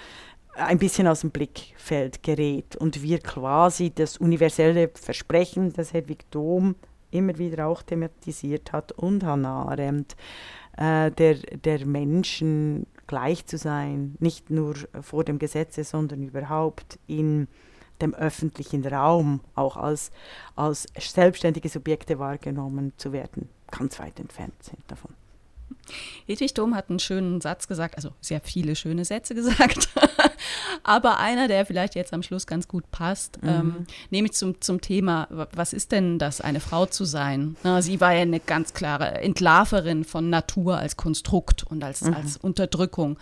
ein 0.54 0.78
bisschen 0.78 1.06
aus 1.06 1.20
dem 1.20 1.30
Blickfeld 1.30 2.22
gerät 2.22 2.76
und 2.76 3.02
wir 3.02 3.18
quasi 3.18 3.90
das 3.90 4.18
universelle 4.18 4.90
Versprechen, 4.94 5.72
das 5.72 5.92
Hedwig 5.92 6.30
Dom 6.30 6.74
immer 7.10 7.38
wieder 7.38 7.66
auch 7.66 7.82
thematisiert 7.82 8.72
hat 8.72 8.92
und 8.92 9.24
Hannah 9.24 9.66
Arendt, 9.66 10.16
äh, 10.76 11.10
der, 11.10 11.34
der 11.34 11.86
Menschen 11.86 12.86
gleich 13.06 13.46
zu 13.46 13.58
sein, 13.58 14.16
nicht 14.20 14.50
nur 14.50 14.74
vor 15.00 15.24
dem 15.24 15.38
Gesetze, 15.38 15.84
sondern 15.84 16.22
überhaupt 16.22 16.98
in 17.06 17.48
dem 18.00 18.14
öffentlichen 18.14 18.84
Raum 18.86 19.40
auch 19.54 19.76
als, 19.76 20.10
als 20.56 20.86
selbstständige 20.98 21.68
Subjekte 21.68 22.18
wahrgenommen 22.18 22.92
zu 22.96 23.12
werden, 23.12 23.48
ganz 23.70 23.98
weit 23.98 24.18
entfernt 24.18 24.62
sind 24.62 24.82
davon. 24.88 25.14
Hedwig 26.26 26.54
Dom 26.54 26.74
hat 26.74 26.90
einen 26.90 26.98
schönen 26.98 27.40
Satz 27.40 27.68
gesagt, 27.68 27.96
also 27.96 28.10
sehr 28.20 28.40
viele 28.40 28.76
schöne 28.76 29.04
Sätze 29.04 29.34
gesagt, 29.36 29.88
aber 30.82 31.18
einer, 31.18 31.48
der 31.48 31.66
vielleicht 31.66 31.94
jetzt 31.94 32.12
am 32.12 32.22
Schluss 32.22 32.46
ganz 32.46 32.68
gut 32.68 32.90
passt, 32.90 33.38
ähm, 33.44 33.86
nämlich 34.10 34.32
zum, 34.32 34.60
zum 34.60 34.80
Thema, 34.80 35.26
wa- 35.30 35.48
was 35.54 35.72
ist 35.72 35.92
denn 35.92 36.18
das, 36.18 36.40
eine 36.40 36.60
Frau 36.60 36.86
zu 36.86 37.04
sein? 37.04 37.56
Na, 37.62 37.82
sie 37.82 38.00
war 38.00 38.12
ja 38.14 38.22
eine 38.22 38.40
ganz 38.40 38.74
klare 38.74 39.20
Entlarverin 39.20 40.04
von 40.04 40.30
Natur 40.30 40.78
als 40.78 40.96
Konstrukt 40.96 41.62
und 41.64 41.82
als, 41.84 42.02
als 42.02 42.36
Unterdrückung, 42.36 43.18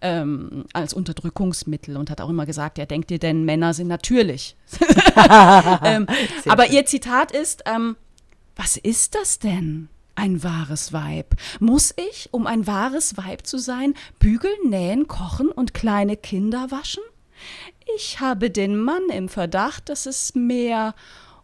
ähm, 0.00 0.64
als 0.72 0.94
Unterdrückungsmittel 0.94 1.96
und 1.96 2.10
hat 2.10 2.20
auch 2.20 2.28
immer 2.30 2.46
gesagt, 2.46 2.78
ja, 2.78 2.86
denkt 2.86 3.10
ihr 3.10 3.18
denn, 3.18 3.44
Männer 3.44 3.74
sind 3.74 3.88
natürlich? 3.88 4.56
ähm, 5.84 6.06
aber 6.48 6.64
schön. 6.66 6.74
ihr 6.74 6.86
Zitat 6.86 7.32
ist, 7.32 7.62
ähm, 7.66 7.96
was 8.56 8.76
ist 8.76 9.14
das 9.14 9.38
denn? 9.38 9.88
Ein 10.20 10.42
wahres 10.44 10.92
Weib. 10.92 11.34
Muss 11.60 11.94
ich, 11.96 12.28
um 12.30 12.46
ein 12.46 12.66
wahres 12.66 13.16
Weib 13.16 13.46
zu 13.46 13.56
sein, 13.56 13.94
bügeln, 14.18 14.68
nähen, 14.68 15.08
kochen 15.08 15.48
und 15.48 15.72
kleine 15.72 16.14
Kinder 16.14 16.70
waschen? 16.70 17.02
Ich 17.96 18.20
habe 18.20 18.50
den 18.50 18.76
Mann 18.76 19.08
im 19.08 19.30
Verdacht, 19.30 19.88
dass 19.88 20.04
es 20.04 20.34
mehr 20.34 20.94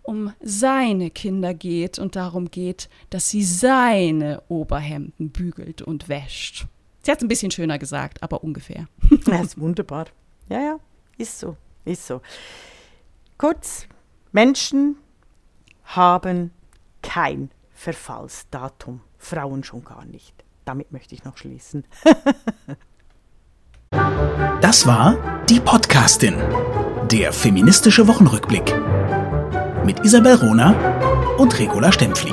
um 0.03 0.35
seine 0.43 1.09
Kinder 1.09 1.55
geht 1.55 1.99
und 1.99 2.17
darum 2.17 2.51
geht, 2.51 2.91
dass 3.09 3.31
sie 3.31 3.45
seine 3.45 4.43
Oberhemden 4.49 5.31
bügelt 5.31 5.81
und 5.81 6.11
wäscht. 6.11 6.67
Sie 7.01 7.11
hat 7.11 7.21
es 7.21 7.25
ein 7.25 7.29
bisschen 7.29 7.51
schöner 7.51 7.79
gesagt, 7.79 8.23
aber 8.23 8.45
ungefähr. 8.45 8.89
Ja, 9.27 9.41
ist 9.41 9.59
wunderbar. 9.59 10.09
Ja, 10.51 10.61
ja, 10.61 10.79
ist 11.17 11.39
so, 11.39 11.57
ist 11.87 12.07
so. 12.07 12.21
Kurz, 13.39 13.87
Menschen 14.33 14.97
haben 15.83 16.51
kein 17.01 17.51
Verfallsdatum, 17.77 19.03
Frauen 19.19 19.62
schon 19.62 19.85
gar 19.85 20.05
nicht. 20.05 20.45
Damit 20.65 20.91
möchte 20.91 21.15
ich 21.15 21.25
noch 21.25 21.37
schließen. 21.37 21.85
Das 24.61 24.87
war 24.87 25.17
die 25.49 25.61
Podcastin, 25.61 26.35
der 27.11 27.33
feministische 27.33 28.09
Wochenrückblick 28.09 28.75
mit 29.85 30.05
Isabel 30.05 30.35
Rona 30.35 30.75
und 31.39 31.57
Regula 31.59 31.93
Stempfli. 31.93 32.33